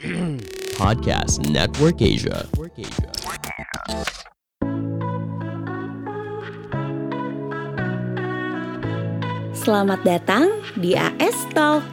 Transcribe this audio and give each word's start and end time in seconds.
Podcast 0.80 1.44
Network 1.52 2.00
Asia. 2.00 2.48
Selamat 9.52 10.00
datang 10.00 10.48
di 10.80 10.96
AS 10.96 11.36
Talk. 11.52 11.84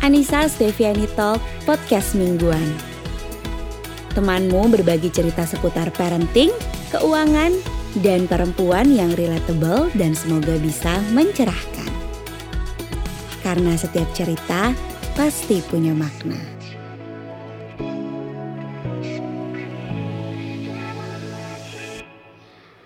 Anissa 0.00 0.48
Steviani 0.48 1.04
Talk, 1.12 1.44
podcast 1.68 2.16
mingguan. 2.16 2.64
Temanmu 4.16 4.72
berbagi 4.72 5.12
cerita 5.12 5.44
seputar 5.44 5.92
parenting, 5.92 6.56
keuangan, 6.88 7.52
dan 8.00 8.24
perempuan 8.24 8.88
yang 8.96 9.12
relatable 9.12 9.92
dan 9.92 10.16
semoga 10.16 10.56
bisa 10.56 11.04
mencerahkan. 11.12 11.92
Karena 13.44 13.76
setiap 13.76 14.08
cerita 14.16 14.72
pasti 15.16 15.64
punya 15.64 15.96
makna. 15.96 16.36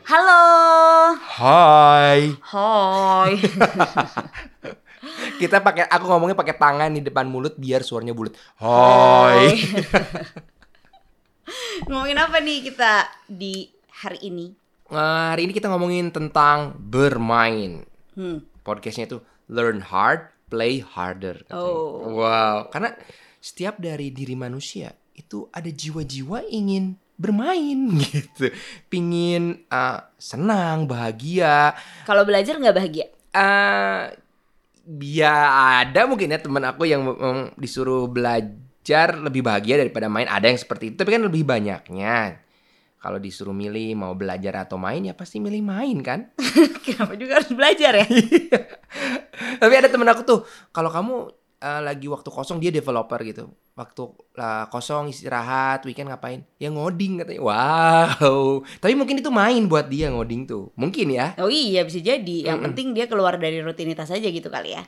Halo. 0.07 0.47
Hai. 1.19 2.39
Hai. 2.39 3.33
Kita 5.43 5.59
pakai 5.59 5.91
aku 5.91 6.07
ngomongnya 6.07 6.39
pakai 6.39 6.55
tangan 6.55 6.95
di 6.95 7.03
depan 7.03 7.27
mulut 7.27 7.59
biar 7.59 7.83
suaranya 7.83 8.15
bulat. 8.15 8.39
Hai. 8.63 9.51
Ngomongin 11.91 12.19
apa 12.23 12.39
nih 12.39 12.71
kita 12.71 13.11
di 13.27 13.67
hari 13.91 14.31
ini? 14.31 14.55
Nah, 14.95 15.35
hari 15.35 15.51
ini 15.51 15.53
kita 15.57 15.67
ngomongin 15.67 16.15
tentang 16.15 16.79
bermain. 16.79 17.83
Hmm. 18.15 18.47
Podcastnya 18.63 19.11
itu 19.11 19.19
Learn 19.51 19.83
Hard, 19.83 20.31
Play 20.51 20.83
Harder. 20.83 21.47
katanya. 21.47 21.63
Oh. 21.63 22.19
Wow. 22.19 22.69
Karena 22.75 22.91
setiap 23.39 23.79
dari 23.79 24.11
diri 24.11 24.35
manusia 24.35 24.91
itu 25.15 25.47
ada 25.55 25.71
jiwa-jiwa 25.71 26.51
ingin 26.51 26.99
bermain 27.21 27.79
gitu. 28.11 28.51
Pingin 28.91 29.69
uh, 29.71 30.03
senang, 30.19 30.91
bahagia. 30.91 31.77
Kalau 32.05 32.27
belajar 32.27 32.59
nggak 32.59 32.77
bahagia? 32.77 33.07
eh 33.31 34.11
ya 35.07 35.37
ada 35.87 36.11
mungkin 36.11 36.35
ya 36.35 36.43
teman 36.43 36.67
aku 36.67 36.83
yang 36.83 37.07
memang 37.07 37.55
disuruh 37.55 38.11
belajar 38.11 39.15
lebih 39.21 39.47
bahagia 39.47 39.79
daripada 39.79 40.11
main. 40.11 40.27
Ada 40.27 40.51
yang 40.51 40.59
seperti 40.59 40.91
itu, 40.91 40.97
tapi 40.99 41.15
kan 41.15 41.23
lebih 41.23 41.47
banyaknya. 41.47 42.43
Kalau 43.01 43.17
disuruh 43.17 43.57
milih 43.57 43.97
mau 43.97 44.13
belajar 44.13 44.69
atau 44.69 44.77
main 44.77 45.01
ya 45.01 45.17
pasti 45.17 45.41
milih 45.41 45.65
main 45.65 46.05
kan. 46.05 46.29
Kenapa 46.85 47.17
juga 47.17 47.41
harus 47.41 47.49
belajar 47.49 48.05
ya? 48.05 48.07
tapi 49.59 49.75
ada 49.75 49.89
temen 49.89 50.07
aku 50.07 50.23
tuh 50.23 50.39
kalau 50.71 50.89
kamu 50.89 51.15
eh, 51.59 51.81
lagi 51.83 52.07
waktu 52.07 52.29
kosong 52.29 52.59
dia 52.63 52.71
developer 52.71 53.19
gitu. 53.23 53.51
Waktu 53.73 54.03
lah 54.37 54.69
kosong 54.69 55.09
istirahat, 55.09 55.81
weekend 55.89 56.13
ngapain? 56.13 56.45
Ya 56.61 56.69
ngoding 56.69 57.25
katanya. 57.25 57.41
Wow. 57.41 58.61
Tapi 58.77 58.93
mungkin 58.93 59.17
itu 59.19 59.33
main 59.33 59.65
buat 59.65 59.89
dia 59.89 60.13
ngoding 60.13 60.45
tuh. 60.45 60.69
Mungkin 60.77 61.09
ya. 61.11 61.33
Oh 61.41 61.49
iya 61.49 61.81
bisa 61.83 61.97
jadi. 61.99 62.45
Yang 62.45 62.59
Mm-mm. 62.61 62.67
penting 62.69 62.87
dia 62.93 63.09
keluar 63.09 63.41
dari 63.41 63.65
rutinitas 63.65 64.13
aja 64.13 64.29
gitu 64.29 64.53
kali 64.53 64.77
ya. 64.77 64.85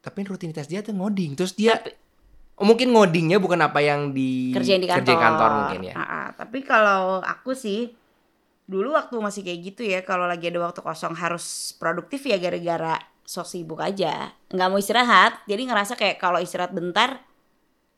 tapi 0.00 0.24
rutinitas 0.24 0.64
dia 0.64 0.80
tuh 0.80 0.96
ngoding 0.96 1.36
terus 1.36 1.52
dia 1.52 1.76
Oh, 2.60 2.68
mungkin 2.68 2.92
ngodingnya 2.92 3.40
bukan 3.40 3.56
apa 3.64 3.80
yang 3.80 4.12
di 4.12 4.52
Kerjain 4.52 4.80
di 4.80 4.88
kantor. 4.88 5.00
kerjain 5.00 5.20
kantor 5.20 5.50
mungkin 5.64 5.80
ya 5.82 5.94
Ah, 5.96 6.04
ah. 6.04 6.26
Tapi 6.36 6.60
kalau 6.60 7.24
aku 7.24 7.56
sih 7.56 7.88
dulu 8.68 8.94
waktu 8.94 9.16
masih 9.18 9.42
kayak 9.42 9.60
gitu 9.66 9.82
ya, 9.82 10.00
kalau 10.06 10.24
lagi 10.30 10.46
ada 10.46 10.60
waktu 10.62 10.80
kosong 10.80 11.14
harus 11.18 11.74
produktif 11.76 12.22
ya 12.24 12.38
gara-gara 12.38 12.96
sok 13.30 13.46
sibuk 13.46 13.78
aja. 13.78 14.34
Nggak 14.50 14.68
mau 14.74 14.78
istirahat, 14.82 15.46
jadi 15.46 15.62
ngerasa 15.70 15.94
kayak 15.94 16.18
kalau 16.18 16.42
istirahat 16.42 16.74
bentar 16.74 17.22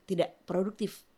tidak 0.04 0.36
produktif. 0.44 1.08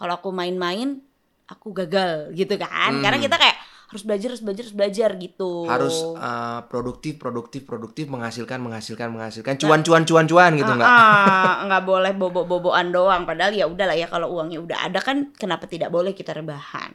Kalau 0.00 0.16
aku 0.16 0.32
main-main, 0.32 1.04
aku 1.44 1.76
gagal 1.76 2.32
gitu 2.32 2.56
kan. 2.56 2.96
Hmm. 2.96 3.04
Karena 3.04 3.20
kita 3.20 3.36
kayak 3.36 3.60
harus 3.90 4.06
belajar, 4.06 4.32
harus 4.32 4.40
belajar, 4.46 4.62
harus 4.62 4.76
belajar 4.78 5.10
gitu. 5.18 5.66
harus 5.66 5.98
uh, 6.14 6.62
produktif 6.70 7.18
produktif 7.18 7.66
produktif 7.66 8.06
menghasilkan 8.06 8.62
menghasilkan 8.62 9.10
menghasilkan 9.10 9.58
cuan 9.58 9.82
cuan 9.82 10.06
cuan 10.06 10.30
cuan 10.30 10.54
gitu 10.54 10.70
Ah, 10.70 10.78
nggak 10.78 10.86
ah, 10.94 11.54
nggak 11.66 11.82
boleh 11.90 12.12
bobo-boboan 12.14 12.94
doang 12.94 13.26
padahal 13.26 13.50
ya 13.50 13.66
udahlah 13.66 13.98
ya 13.98 14.06
kalau 14.06 14.30
uangnya 14.30 14.62
udah 14.62 14.78
ada 14.86 15.02
kan 15.02 15.34
kenapa 15.34 15.66
tidak 15.66 15.90
boleh 15.90 16.14
kita 16.14 16.30
rebahan 16.30 16.94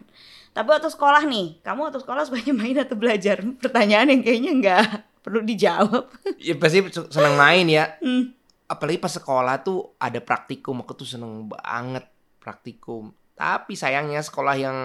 tapi 0.56 0.72
waktu 0.72 0.88
sekolah 0.88 1.28
nih 1.28 1.60
kamu 1.68 1.92
waktu 1.92 2.00
sekolah 2.00 2.32
sukanya 2.32 2.54
main 2.56 2.80
atau 2.80 2.96
belajar 2.96 3.44
pertanyaan 3.60 4.16
yang 4.16 4.22
kayaknya 4.24 4.52
nggak 4.56 5.15
perlu 5.26 5.42
dijawab 5.42 6.06
ya 6.38 6.54
pasti 6.56 6.80
seneng 7.10 7.34
main 7.34 7.66
ya 7.66 7.98
Hmm. 7.98 8.30
apalagi 8.66 9.02
pas 9.02 9.10
sekolah 9.10 9.58
tuh 9.60 9.98
ada 9.98 10.22
praktikum 10.22 10.80
aku 10.80 10.94
tuh 10.94 11.10
seneng 11.10 11.50
banget 11.50 12.06
praktikum 12.38 13.10
tapi 13.34 13.74
sayangnya 13.74 14.22
sekolah 14.22 14.54
yang 14.54 14.78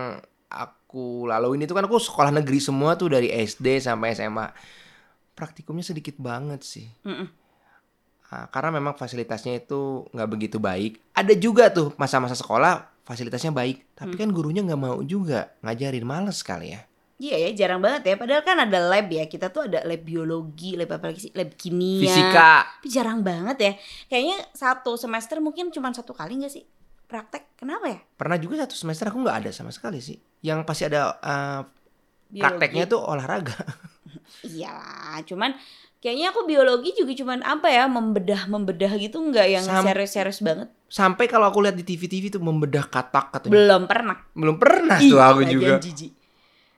aku 0.49 1.28
laluin 1.28 1.61
itu 1.61 1.71
kan 1.71 1.84
aku 1.84 2.01
sekolah 2.01 2.33
negeri 2.33 2.56
semua 2.56 2.97
tuh 2.97 3.12
dari 3.12 3.28
SD 3.28 3.78
sampai 3.78 4.17
SMA 4.17 4.49
praktikumnya 5.33 5.84
sedikit 5.84 6.17
banget 6.17 6.65
sih 6.65 6.89
Mm-mm. 7.05 7.28
Ah, 8.31 8.47
karena 8.47 8.71
memang 8.71 8.95
fasilitasnya 8.95 9.59
itu 9.59 10.07
nggak 10.15 10.31
begitu 10.31 10.62
baik. 10.62 11.03
Ada 11.19 11.34
juga 11.34 11.67
tuh 11.67 11.91
masa-masa 11.99 12.39
sekolah 12.39 12.87
fasilitasnya 13.03 13.51
baik, 13.51 13.99
tapi 13.99 14.15
Hmm. 14.15 14.22
kan 14.22 14.28
gurunya 14.31 14.62
nggak 14.62 14.78
mau 14.78 15.03
juga 15.03 15.51
ngajarin, 15.67 16.07
males 16.07 16.39
sekali 16.39 16.71
ya. 16.71 16.87
Iya 17.21 17.37
ya 17.37 17.49
jarang 17.53 17.85
banget 17.85 18.09
ya 18.09 18.15
padahal 18.17 18.41
kan 18.41 18.57
ada 18.65 18.81
lab 18.81 19.05
ya 19.13 19.29
kita 19.29 19.53
tuh 19.53 19.69
ada 19.69 19.85
lab 19.85 20.01
biologi 20.01 20.73
lab 20.73 20.89
apa 20.89 21.13
lagi 21.13 21.29
sih 21.29 21.33
lab 21.37 21.53
kimia 21.53 22.01
Fisika, 22.09 22.65
tapi 22.81 22.89
jarang 22.89 23.21
banget 23.21 23.57
ya 23.61 23.73
kayaknya 24.09 24.41
satu 24.57 24.97
semester 24.97 25.37
mungkin 25.45 25.69
cuma 25.69 25.93
satu 25.93 26.17
kali 26.17 26.41
nggak 26.41 26.49
sih 26.49 26.65
praktek 27.05 27.61
kenapa 27.61 27.93
ya 27.93 28.01
pernah 28.17 28.41
juga 28.41 28.65
satu 28.65 28.73
semester 28.73 29.11
aku 29.11 29.21
nggak 29.21 29.37
ada 29.45 29.51
sama 29.51 29.75
sekali 29.75 29.99
sih. 29.99 30.17
Yang 30.41 30.63
pasti 30.63 30.89
ada 30.89 31.19
Biologi. 32.31 32.41
prakteknya 32.41 32.85
tuh 32.87 33.03
olahraga. 33.03 33.59
Iyalah, 34.47 35.21
cuman 35.27 35.51
kayaknya 35.99 36.31
aku 36.31 36.47
biologi 36.47 36.95
juga 36.95 37.13
cuman 37.13 37.43
apa 37.43 37.69
ya 37.69 37.85
membedah 37.91 38.47
membedah 38.47 38.95
gitu 38.97 39.19
nggak 39.21 39.47
yang 39.51 39.65
serius-serius 39.67 40.41
banget. 40.41 40.71
Sampai 40.87 41.27
kalau 41.27 41.51
aku 41.51 41.61
lihat 41.67 41.75
di 41.75 41.83
TV-TV 41.83 42.31
tuh 42.31 42.43
membedah 42.43 42.87
katak 42.87 43.35
katanya. 43.35 43.53
Belum 43.53 43.83
pernah. 43.91 44.17
Belum 44.33 44.57
pernah 44.57 44.97
Ih, 45.03 45.11
tuh 45.11 45.21
aku 45.21 45.43
juga. 45.51 45.83
jijik. 45.83 46.20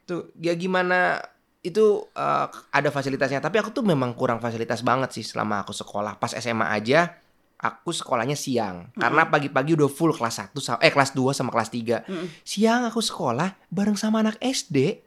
Tuh 0.03 0.35
ya 0.39 0.55
gimana 0.55 1.23
itu 1.63 2.07
eh, 2.13 2.47
ada 2.75 2.89
fasilitasnya, 2.91 3.39
tapi 3.39 3.63
aku 3.63 3.71
tuh 3.71 3.87
memang 3.87 4.13
kurang 4.13 4.43
fasilitas 4.43 4.83
banget 4.83 5.15
sih 5.15 5.23
selama 5.23 5.63
aku 5.63 5.71
sekolah. 5.71 6.19
Pas 6.19 6.35
SMA 6.35 6.67
aja 6.67 7.15
aku 7.63 7.95
sekolahnya 7.95 8.35
siang 8.35 8.91
karena 8.99 9.23
pagi-pagi 9.23 9.79
udah 9.79 9.87
full 9.87 10.11
kelas 10.11 10.51
1 10.51 10.59
sama 10.59 10.83
eh 10.83 10.91
kelas 10.91 11.15
2 11.15 11.31
sama 11.31 11.55
kelas 11.55 11.71
3. 11.71 12.03
Mm-mm. 12.11 12.27
Siang 12.43 12.91
aku 12.91 12.99
sekolah 12.99 13.55
bareng 13.71 13.95
sama 13.95 14.27
anak 14.27 14.35
SD. 14.43 14.99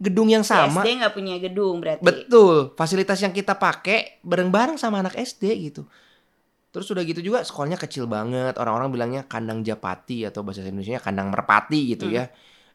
Gedung 0.00 0.32
yang 0.32 0.40
sama. 0.40 0.80
SD 0.80 0.96
nggak 0.96 1.12
punya 1.12 1.36
gedung 1.36 1.76
berarti. 1.76 2.00
Betul, 2.00 2.72
fasilitas 2.72 3.20
yang 3.20 3.36
kita 3.36 3.52
pakai 3.52 4.16
bareng-bareng 4.24 4.80
sama 4.80 5.04
anak 5.04 5.12
SD 5.12 5.44
gitu. 5.68 5.84
Terus 6.72 6.88
udah 6.88 7.04
gitu 7.04 7.20
juga 7.20 7.44
sekolahnya 7.44 7.76
kecil 7.76 8.08
banget. 8.08 8.56
Orang-orang 8.56 8.88
bilangnya 8.88 9.28
kandang 9.28 9.60
Japati 9.60 10.24
atau 10.24 10.40
bahasa 10.40 10.64
Indonesia 10.64 10.96
kandang 11.04 11.28
Merpati 11.28 11.92
gitu 11.92 12.08
Hmm. 12.08 12.16
ya. 12.16 12.24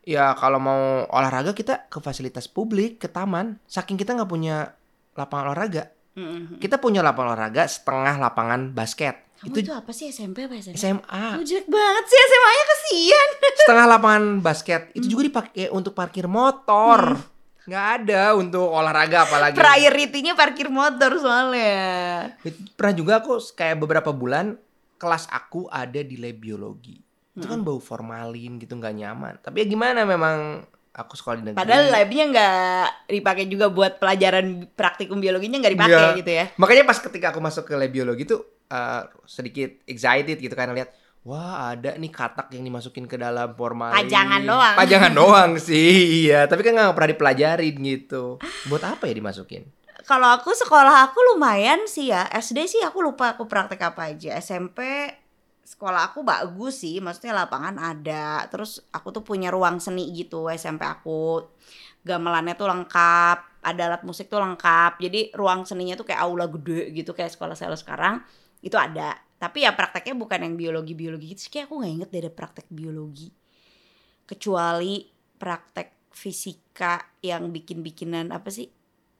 Ya 0.06 0.32
kalau 0.34 0.58
mau 0.58 0.82
olahraga 1.10 1.52
kita 1.52 1.90
ke 1.90 1.98
fasilitas 1.98 2.46
publik, 2.46 2.98
ke 2.98 3.10
taman. 3.10 3.58
Saking 3.66 3.98
kita 3.98 4.14
nggak 4.14 4.30
punya 4.30 4.78
lapangan 5.14 5.52
olahraga. 5.52 5.90
Mm-mm. 6.14 6.62
Kita 6.62 6.78
punya 6.78 7.02
lapangan 7.02 7.34
olahraga 7.34 7.66
setengah 7.66 8.16
lapangan 8.16 8.70
basket. 8.70 9.26
Kamu 9.36 9.52
itu 9.52 9.58
itu 9.66 9.72
apa 9.74 9.92
sih 9.92 10.08
SMP 10.10 10.48
apa 10.48 10.56
SMA? 10.56 10.78
SMA. 10.78 11.26
Lu 11.36 11.44
jelek 11.44 11.68
banget 11.68 12.06
sih 12.08 12.20
SMA-nya 12.22 12.66
kesian. 12.66 13.30
Setengah 13.60 13.86
lapangan 13.90 14.24
basket. 14.40 14.82
Itu 14.94 15.06
Hmm. 15.06 15.12
juga 15.12 15.22
dipakai 15.26 15.66
untuk 15.70 15.92
parkir 15.92 16.30
motor. 16.30 17.20
Nggak 17.66 17.86
ada 18.00 18.38
untuk 18.38 18.62
olahraga 18.64 19.26
apalagi. 19.26 19.58
Priority-nya 19.58 20.38
parkir 20.38 20.70
motor 20.70 21.18
soalnya. 21.18 22.30
Pernah 22.78 22.94
juga 22.94 23.14
aku 23.20 23.42
kayak 23.52 23.76
beberapa 23.76 24.14
bulan 24.14 24.54
kelas 24.96 25.28
aku 25.28 25.66
ada 25.68 26.00
di 26.00 26.16
lab 26.16 26.38
biologi. 26.38 27.02
Itu 27.36 27.46
kan 27.46 27.62
bau 27.62 27.78
formalin 27.78 28.58
gitu 28.58 28.74
nggak 28.74 28.96
nyaman. 28.96 29.34
Tapi 29.40 29.62
ya 29.62 29.68
gimana 29.68 30.04
memang 30.04 30.64
aku 30.90 31.14
sekolah 31.14 31.36
di 31.36 31.44
negeri. 31.46 31.60
Padahal 31.60 31.84
labnya 31.90 32.24
nggak 32.32 32.86
dipakai 33.12 33.46
juga 33.46 33.68
buat 33.68 34.00
pelajaran 34.00 34.72
praktikum 34.72 35.20
biologinya 35.20 35.60
nggak 35.60 35.76
dipakai 35.76 36.06
Iya. 36.08 36.18
gitu 36.18 36.32
ya. 36.32 36.46
Makanya 36.56 36.84
pas 36.84 36.98
ketika 36.98 37.30
aku 37.30 37.40
masuk 37.40 37.68
ke 37.68 37.76
lab 37.76 37.92
biologi 37.92 38.24
tuh 38.24 38.40
eh, 38.66 39.04
sedikit 39.26 39.84
excited 39.86 40.40
gitu 40.40 40.52
kan 40.52 40.72
lihat 40.72 40.90
Wah 41.26 41.74
ada 41.74 41.98
nih 41.98 42.14
katak 42.14 42.54
yang 42.54 42.62
dimasukin 42.62 43.10
ke 43.10 43.18
dalam 43.18 43.50
formalin 43.52 43.98
Pajangan 43.98 44.46
doang. 44.46 44.76
Pajangan 44.78 45.10
doang 45.18 45.52
sih 45.58 46.30
Iya 46.30 46.46
Tapi 46.46 46.62
kan 46.62 46.78
nggak 46.78 46.94
pernah 46.94 47.12
dipelajarin 47.12 47.76
gitu 47.76 48.38
Buat 48.70 48.86
apa 48.86 49.10
ya 49.10 49.18
dimasukin? 49.18 49.66
Kalau 50.06 50.30
aku 50.30 50.54
sekolah 50.54 51.10
aku 51.10 51.18
lumayan 51.34 51.90
sih 51.90 52.14
ya. 52.14 52.30
SD 52.30 52.70
sih 52.70 52.82
aku 52.86 53.02
lupa 53.02 53.34
aku 53.34 53.50
praktek 53.50 53.82
apa 53.84 54.14
aja. 54.14 54.38
SMP 54.38 54.86
sekolah 55.66 56.14
aku 56.14 56.22
bagus 56.22 56.86
sih, 56.86 57.02
maksudnya 57.02 57.34
lapangan 57.34 57.76
ada. 57.82 58.46
Terus 58.54 58.86
aku 58.94 59.10
tuh 59.10 59.26
punya 59.26 59.50
ruang 59.50 59.82
seni 59.82 60.14
gitu 60.14 60.46
SMP 60.54 60.86
aku. 60.86 61.42
Gamelannya 62.06 62.54
tuh 62.54 62.70
lengkap, 62.70 63.66
ada 63.66 63.82
alat 63.90 64.06
musik 64.06 64.30
tuh 64.30 64.38
lengkap. 64.38 65.02
Jadi 65.02 65.34
ruang 65.34 65.66
seninya 65.66 65.98
tuh 65.98 66.06
kayak 66.06 66.22
aula 66.22 66.46
gede 66.46 66.94
gitu 66.94 67.18
kayak 67.18 67.34
sekolah 67.34 67.58
saya 67.58 67.74
sekarang 67.74 68.22
itu 68.62 68.78
ada. 68.78 69.18
Tapi 69.42 69.66
ya 69.66 69.74
prakteknya 69.74 70.14
bukan 70.16 70.40
yang 70.46 70.54
biologi-biologi 70.54 71.34
gitu. 71.34 71.42
sih. 71.42 71.52
Kayak 71.52 71.74
aku 71.74 71.82
nggak 71.82 71.94
inget 71.98 72.10
deh 72.14 72.22
ada 72.22 72.32
praktek 72.32 72.68
biologi. 72.70 73.28
Kecuali 74.30 75.02
praktek 75.36 76.14
fisika 76.14 77.02
yang 77.26 77.50
bikin-bikinan 77.50 78.30
apa 78.30 78.54
sih? 78.54 78.70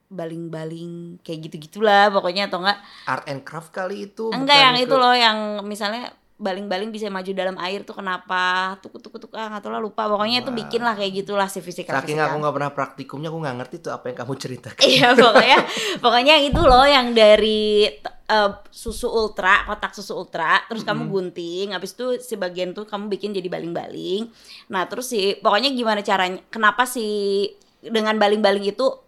baling-baling 0.06 1.18
kayak 1.26 1.50
gitu-gitulah 1.50 2.14
pokoknya 2.14 2.46
atau 2.46 2.62
enggak 2.62 2.78
Art 3.10 3.26
and 3.26 3.42
craft 3.42 3.74
kali 3.74 4.06
itu. 4.14 4.30
enggak 4.30 4.54
yang 4.54 4.76
ke- 4.78 4.86
itu 4.86 4.96
loh 4.96 5.16
yang 5.18 5.38
misalnya 5.66 6.14
baling-baling 6.36 6.92
bisa 6.92 7.08
maju 7.08 7.32
dalam 7.32 7.56
air 7.64 7.88
tuh 7.88 7.96
kenapa? 7.96 8.76
Tuh 8.84 8.92
tuh 9.00 9.08
tuh 9.08 9.32
ah 9.32 9.56
tahu 9.64 9.72
lah 9.72 9.80
lupa. 9.80 10.04
Pokoknya 10.12 10.44
itu 10.44 10.52
bikin 10.52 10.84
lah 10.84 10.92
kayak 10.92 11.24
gitulah 11.24 11.48
si 11.48 11.64
fisika 11.64 11.96
Saking 11.96 12.20
aku 12.20 12.36
nggak 12.44 12.56
pernah 12.60 12.72
praktikumnya, 12.76 13.32
aku 13.32 13.40
nggak 13.40 13.56
ngerti 13.64 13.76
tuh 13.80 13.92
apa 13.96 14.12
yang 14.12 14.18
kamu 14.20 14.34
ceritakan. 14.36 14.84
iya 14.84 15.10
pokoknya 15.16 15.60
pokoknya 16.04 16.34
yang 16.36 16.46
itu 16.52 16.62
loh 16.62 16.86
yang 16.86 17.08
dari 17.16 17.88
eh, 18.12 18.52
susu 18.68 19.08
ultra 19.08 19.64
kotak 19.64 19.96
susu 19.96 20.12
ultra 20.12 20.60
terus 20.68 20.84
kamu 20.84 21.08
gunting 21.08 21.72
habis 21.72 21.96
itu 21.96 22.20
si 22.20 22.36
bagian 22.36 22.76
tuh 22.76 22.84
kamu 22.84 23.08
bikin 23.08 23.32
jadi 23.32 23.48
baling-baling. 23.48 24.28
Nah 24.76 24.92
terus 24.92 25.08
sih 25.08 25.40
pokoknya 25.40 25.72
gimana 25.72 26.04
caranya 26.04 26.44
kenapa 26.52 26.84
sih 26.84 27.48
dengan 27.80 28.20
baling-baling 28.20 28.66
itu 28.76 29.05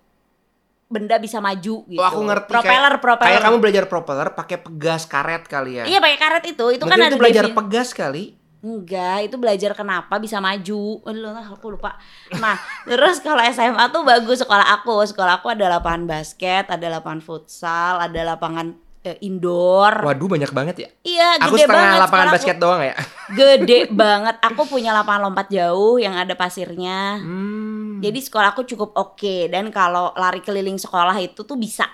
benda 0.88 1.16
bisa 1.18 1.38
maju 1.38 1.84
gitu 1.84 1.96
Oh, 1.96 2.06
aku 2.06 2.22
ngerti. 2.24 2.48
propeller 2.48 2.64
kayak, 2.90 3.04
propeller 3.04 3.30
Kayak 3.30 3.44
kamu 3.44 3.58
belajar 3.58 3.84
propeller 3.86 4.28
pakai 4.32 4.58
pegas 4.58 5.04
karet 5.04 5.44
kali 5.44 5.72
ya. 5.74 5.84
iya 5.86 6.00
pakai 6.00 6.18
karet 6.18 6.44
itu 6.46 6.66
itu 6.72 6.82
kan 6.82 6.96
Berarti 6.96 7.04
ada 7.04 7.10
itu 7.10 7.20
belajar 7.20 7.44
defini- 7.44 7.58
pegas 7.58 7.90
kali. 7.92 8.26
Enggak, 8.58 9.18
itu 9.24 9.36
belajar 9.38 9.72
kenapa 9.74 10.18
bisa 10.18 10.40
maju. 10.40 10.84
Aduh, 11.06 11.30
lah, 11.30 11.46
aku 11.46 11.68
lupa. 11.70 11.94
Nah, 12.34 12.58
terus 12.90 13.20
kalau 13.20 13.40
SMA 13.46 13.86
tuh 13.88 14.02
bagus 14.02 14.42
sekolah 14.42 14.66
aku. 14.76 15.06
Sekolah 15.06 15.38
aku 15.38 15.54
ada 15.54 15.70
lapangan 15.70 16.10
basket, 16.10 16.66
ada 16.66 16.88
lapangan 16.90 17.22
futsal, 17.22 18.02
ada 18.02 18.18
lapangan 18.26 18.74
eh, 19.04 19.14
indoor. 19.22 20.02
Waduh 20.02 20.28
banyak 20.28 20.50
banget 20.50 20.76
ya. 20.80 20.90
Iya, 21.02 21.30
Aku 21.40 21.54
gede 21.54 21.64
setengah 21.64 21.78
banget. 21.86 22.02
lapangan 22.02 22.10
sekolah 22.10 22.26
aku. 22.26 22.36
basket 22.36 22.58
doang 22.58 22.82
ya. 22.82 22.96
Gede 23.30 23.80
banget. 23.94 24.36
Aku 24.42 24.62
punya 24.66 24.92
lapangan 24.92 25.22
lompat 25.24 25.48
jauh 25.48 25.96
yang 25.96 26.16
ada 26.16 26.34
pasirnya. 26.34 27.22
Hmm. 27.22 27.77
Jadi 28.02 28.20
sekolah 28.22 28.54
aku 28.54 28.64
cukup 28.68 28.94
oke 28.96 29.50
dan 29.50 29.70
kalau 29.74 30.14
lari 30.14 30.42
keliling 30.42 30.78
sekolah 30.78 31.18
itu 31.20 31.42
tuh 31.44 31.58
bisa. 31.58 31.86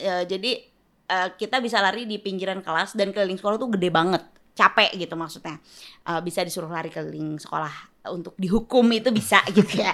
Eh, 0.00 0.24
jadi 0.24 0.50
eh, 1.10 1.28
kita 1.36 1.60
bisa 1.60 1.78
lari 1.80 2.08
di 2.08 2.16
pinggiran 2.16 2.64
kelas 2.64 2.96
dan 2.96 3.12
keliling 3.12 3.36
sekolah 3.36 3.56
tuh 3.60 3.70
gede 3.76 3.88
banget. 3.92 4.22
Capek 4.50 4.92
gitu 4.96 5.14
maksudnya. 5.14 5.56
Eh, 6.08 6.20
bisa 6.24 6.40
disuruh 6.42 6.70
lari 6.70 6.88
keliling 6.88 7.36
sekolah 7.38 7.90
untuk 8.12 8.32
dihukum 8.40 8.88
itu 8.96 9.12
bisa 9.12 9.44
gitu 9.56 9.80
ya. 9.80 9.92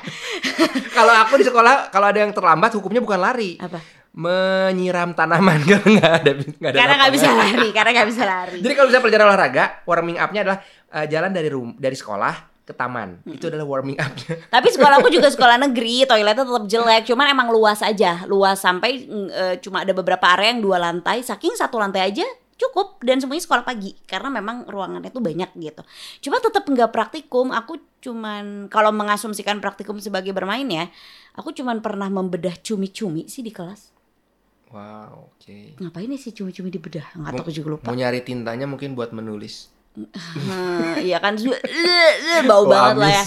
Kalau 0.95 1.13
aku 1.13 1.43
di 1.43 1.45
sekolah 1.47 1.91
kalau 1.91 2.07
ada 2.11 2.23
yang 2.23 2.31
terlambat 2.31 2.71
hukumnya 2.79 3.03
bukan 3.03 3.19
lari, 3.19 3.59
Apa? 3.59 3.83
menyiram 4.17 5.13
tanaman 5.13 5.61
karena 5.69 5.89
nggak 6.01 6.13
ada 6.25 6.31
nggak 6.41 6.71
ada 6.73 6.79
Karena 6.79 6.95
nggak 7.05 7.13
bisa 7.13 7.29
lari, 7.35 7.69
karena 7.75 7.91
nggak 8.01 8.09
bisa 8.09 8.23
lari. 8.25 8.59
Jadi 8.65 8.75
kalau 8.79 8.89
bisa 8.89 9.01
pelajaran 9.03 9.27
olahraga, 9.29 9.65
warming 9.85 10.19
up-nya 10.23 10.41
adalah 10.47 10.59
eh, 10.95 11.07
jalan 11.11 11.31
dari 11.35 11.49
rum 11.53 11.75
dari 11.77 11.97
sekolah 11.99 12.56
ke 12.67 12.75
taman. 12.75 13.23
Itu 13.23 13.47
adalah 13.47 13.63
warming 13.63 13.95
up-nya. 13.95 14.43
Tapi 14.59 14.69
sekolah 14.75 14.99
aku 14.99 15.09
juga 15.15 15.31
sekolah 15.31 15.55
negeri, 15.71 16.03
toiletnya 16.03 16.43
tetap 16.43 16.67
jelek, 16.67 17.03
cuman 17.07 17.27
emang 17.31 17.49
luas 17.55 17.79
aja, 17.79 18.27
luas 18.27 18.59
sampai 18.59 19.07
eh, 19.31 19.55
cuma 19.63 19.87
ada 19.87 19.95
beberapa 19.95 20.27
area 20.35 20.51
yang 20.51 20.61
dua 20.67 20.83
lantai, 20.83 21.23
saking 21.23 21.55
satu 21.55 21.79
lantai 21.79 22.11
aja 22.11 22.27
cukup 22.57 23.05
dan 23.05 23.21
semuanya 23.21 23.45
sekolah 23.45 23.65
pagi 23.69 23.93
karena 24.09 24.33
memang 24.33 24.65
ruangannya 24.67 25.13
tuh 25.13 25.23
banyak 25.23 25.53
gitu. 25.61 25.83
Cuma 26.27 26.41
tetap 26.41 26.65
nggak 26.65 26.91
praktikum, 26.91 27.53
aku 27.53 27.79
cuman 28.01 28.67
kalau 28.73 28.91
mengasumsikan 28.91 29.61
praktikum 29.61 30.01
sebagai 30.01 30.33
bermain 30.33 30.67
ya, 30.67 30.89
aku 31.37 31.53
cuman 31.53 31.85
pernah 31.85 32.09
membedah 32.09 32.57
cumi-cumi 32.65 33.29
sih 33.29 33.45
di 33.45 33.53
kelas. 33.53 33.93
Wow, 34.73 35.31
oke. 35.37 35.79
Ngapain 35.79 36.11
nih 36.11 36.19
sih 36.19 36.35
cumi-cumi 36.35 36.75
dibedah? 36.75 37.15
Nggak 37.15 37.47
tahu 37.47 37.53
juga 37.55 37.69
lupa. 37.79 37.87
Mau 37.87 37.95
nyari 37.95 38.25
tintanya 38.27 38.67
mungkin 38.67 38.99
buat 38.99 39.15
menulis. 39.15 39.71
Hmm, 39.97 40.95
Iya 41.09 41.19
kan 41.25 41.35
bau 42.51 42.69
banget 42.69 42.97
lah 43.01 43.11
ya. 43.11 43.25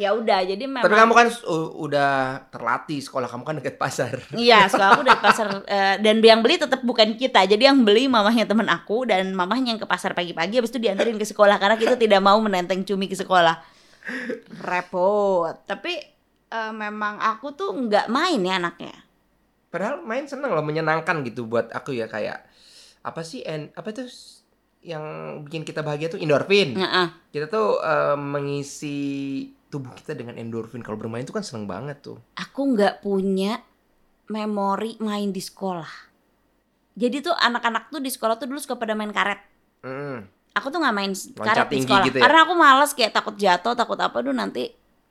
Ya 0.00 0.16
udah, 0.16 0.40
jadi 0.40 0.64
memang 0.64 0.80
Tapi 0.80 0.96
kamu 0.96 1.12
kan 1.12 1.28
uh, 1.44 1.76
udah 1.76 2.12
terlatih 2.48 3.04
sekolah 3.04 3.28
kamu 3.28 3.44
kan 3.44 3.54
deket 3.60 3.76
pasar. 3.76 4.16
Iya, 4.32 4.64
sekolah 4.64 4.96
aku 4.96 5.04
dari 5.04 5.20
pasar 5.28 5.60
eh, 5.68 6.00
dan 6.00 6.24
yang 6.24 6.40
beli 6.40 6.56
tetap 6.56 6.80
bukan 6.80 7.20
kita. 7.20 7.44
Jadi 7.44 7.68
yang 7.68 7.84
beli 7.84 8.08
mamahnya 8.08 8.48
temen 8.48 8.64
aku 8.72 9.04
dan 9.04 9.36
mamahnya 9.36 9.76
yang 9.76 9.80
ke 9.82 9.84
pasar 9.84 10.16
pagi-pagi 10.16 10.56
habis 10.56 10.72
itu 10.72 10.80
dianterin 10.80 11.20
ke 11.20 11.28
sekolah 11.28 11.60
karena 11.60 11.76
kita 11.76 12.00
tidak 12.00 12.16
mau 12.24 12.40
menenteng 12.40 12.80
cumi 12.80 13.12
ke 13.12 13.16
sekolah. 13.18 13.60
Repot. 14.64 15.52
Tapi 15.68 15.92
eh, 16.48 16.72
memang 16.72 17.20
aku 17.20 17.52
tuh 17.52 17.68
nggak 17.68 18.08
main 18.08 18.40
ya 18.40 18.56
anaknya. 18.56 18.96
Padahal 19.68 20.00
main 20.00 20.24
seneng 20.24 20.56
loh, 20.56 20.64
menyenangkan 20.64 21.20
gitu 21.28 21.44
buat 21.44 21.76
aku 21.76 21.92
ya 21.92 22.08
kayak 22.08 22.40
apa 23.04 23.20
sih 23.20 23.44
en 23.44 23.68
apa 23.76 23.92
tuh 23.92 24.08
yang 24.80 25.04
bikin 25.44 25.62
kita 25.64 25.84
bahagia 25.84 26.08
tuh 26.08 26.20
endorfin. 26.20 26.76
Heeh. 26.76 27.06
Kita 27.32 27.46
tuh 27.52 27.80
eh, 27.80 28.16
mengisi 28.16 28.98
tubuh 29.68 29.92
kita 29.94 30.16
dengan 30.16 30.40
endorfin. 30.40 30.80
Kalau 30.80 30.96
bermain 30.96 31.22
tuh 31.22 31.36
kan 31.36 31.44
seneng 31.44 31.68
banget 31.68 32.00
tuh. 32.00 32.18
Aku 32.40 32.72
nggak 32.74 33.04
punya 33.04 33.60
memori 34.32 34.96
main 35.02 35.30
di 35.30 35.42
sekolah. 35.42 36.10
Jadi 36.96 37.22
tuh 37.22 37.34
anak-anak 37.36 37.88
tuh 37.92 38.00
di 38.02 38.10
sekolah 38.10 38.36
tuh 38.36 38.50
dulu 38.50 38.58
suka 38.58 38.76
pada 38.76 38.96
main 38.96 39.12
karet. 39.12 39.40
Mm. 39.86 40.26
Aku 40.58 40.68
tuh 40.68 40.82
nggak 40.82 40.96
main 40.96 41.12
Loncat 41.14 41.46
karet 41.46 41.68
di 41.70 41.78
sekolah 41.86 42.04
gitu 42.10 42.18
ya? 42.18 42.22
karena 42.26 42.38
aku 42.42 42.54
malas 42.58 42.90
kayak 42.92 43.12
takut 43.14 43.34
jatuh, 43.38 43.78
takut 43.78 43.96
apa 44.02 44.18
tuh 44.18 44.34
nanti 44.34 44.66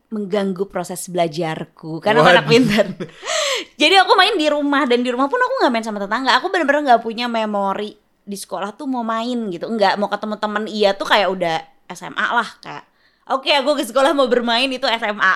mengganggu 0.10 0.65
proses 0.68 1.06
belajarku 1.07 2.01
karena 2.01 2.25
anak 2.25 2.50
pintar. 2.50 2.89
Jadi 3.81 3.95
aku 3.95 4.13
main 4.18 4.36
di 4.36 4.48
rumah 4.51 4.83
dan 4.89 5.06
di 5.06 5.10
rumah 5.13 5.31
pun 5.31 5.39
aku 5.39 5.54
nggak 5.63 5.72
main 5.72 5.86
sama 5.86 6.01
tetangga. 6.04 6.36
Aku 6.42 6.51
bener-bener 6.51 6.92
nggak 6.92 7.01
punya 7.06 7.31
memori 7.31 8.09
di 8.30 8.38
sekolah 8.38 8.78
tuh 8.78 8.86
mau 8.86 9.02
main 9.02 9.50
gitu. 9.50 9.66
Nggak 9.66 9.98
mau 9.98 10.06
ketemu 10.06 10.36
temen 10.38 10.64
iya 10.70 10.94
tuh 10.94 11.10
kayak 11.10 11.34
udah 11.34 11.58
SMA 11.90 12.28
lah 12.30 12.50
kayak. 12.62 12.86
Oke, 13.30 13.50
aku 13.54 13.74
ke 13.74 13.86
sekolah 13.86 14.14
mau 14.14 14.30
bermain 14.30 14.70
itu 14.70 14.86
SMA. 14.86 15.34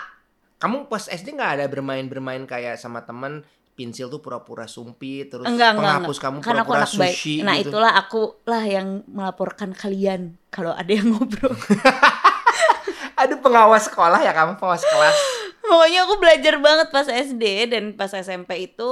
Kamu 0.61 0.85
pas 0.85 1.09
SD 1.09 1.33
nggak 1.33 1.51
ada 1.59 1.65
bermain-bermain 1.65 2.45
kayak 2.45 2.77
sama 2.77 3.01
temen 3.01 3.41
pensil 3.73 4.05
tuh 4.05 4.21
pura-pura 4.21 4.69
sumpit 4.69 5.33
terus 5.33 5.49
Enggak, 5.49 5.73
enggak, 5.73 6.05
penghapus 6.05 6.17
kamu 6.21 6.37
Karena 6.45 6.61
aku 6.61 6.71
pura-pura 6.71 6.85
anak 6.85 6.93
baik. 6.93 7.15
sushi 7.17 7.35
Nah, 7.41 7.55
gitu. 7.57 7.69
itulah 7.73 7.91
aku 7.97 8.21
lah 8.45 8.63
yang 8.63 9.01
melaporkan 9.09 9.73
kalian 9.73 10.37
kalau 10.53 10.77
ada 10.77 10.93
yang 10.93 11.09
ngobrol. 11.09 11.57
Aduh 13.21 13.39
pengawas 13.41 13.89
sekolah 13.89 14.21
ya 14.21 14.31
kamu 14.31 14.61
pengawas 14.61 14.85
kelas. 14.85 15.17
Pokoknya 15.63 15.99
aku 16.05 16.13
belajar 16.21 16.55
banget 16.61 16.87
pas 16.93 17.07
SD 17.07 17.43
dan 17.71 17.83
pas 17.97 18.11
SMP 18.11 18.69
itu 18.69 18.91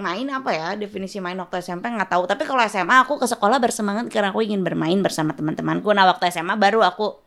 main 0.00 0.28
apa 0.28 0.50
ya 0.52 0.68
definisi 0.76 1.18
main 1.18 1.36
waktu 1.40 1.64
SMP 1.64 1.88
nggak 1.88 2.12
tahu. 2.12 2.28
Tapi 2.28 2.42
kalau 2.44 2.60
SMA 2.68 2.96
aku 3.04 3.16
ke 3.16 3.26
sekolah 3.28 3.56
bersemangat 3.56 4.12
karena 4.12 4.30
aku 4.30 4.44
ingin 4.44 4.60
bermain 4.60 5.00
bersama 5.00 5.32
teman-temanku. 5.32 5.88
Nah 5.92 6.04
waktu 6.08 6.28
SMA 6.28 6.54
baru 6.60 6.84
aku 6.84 7.20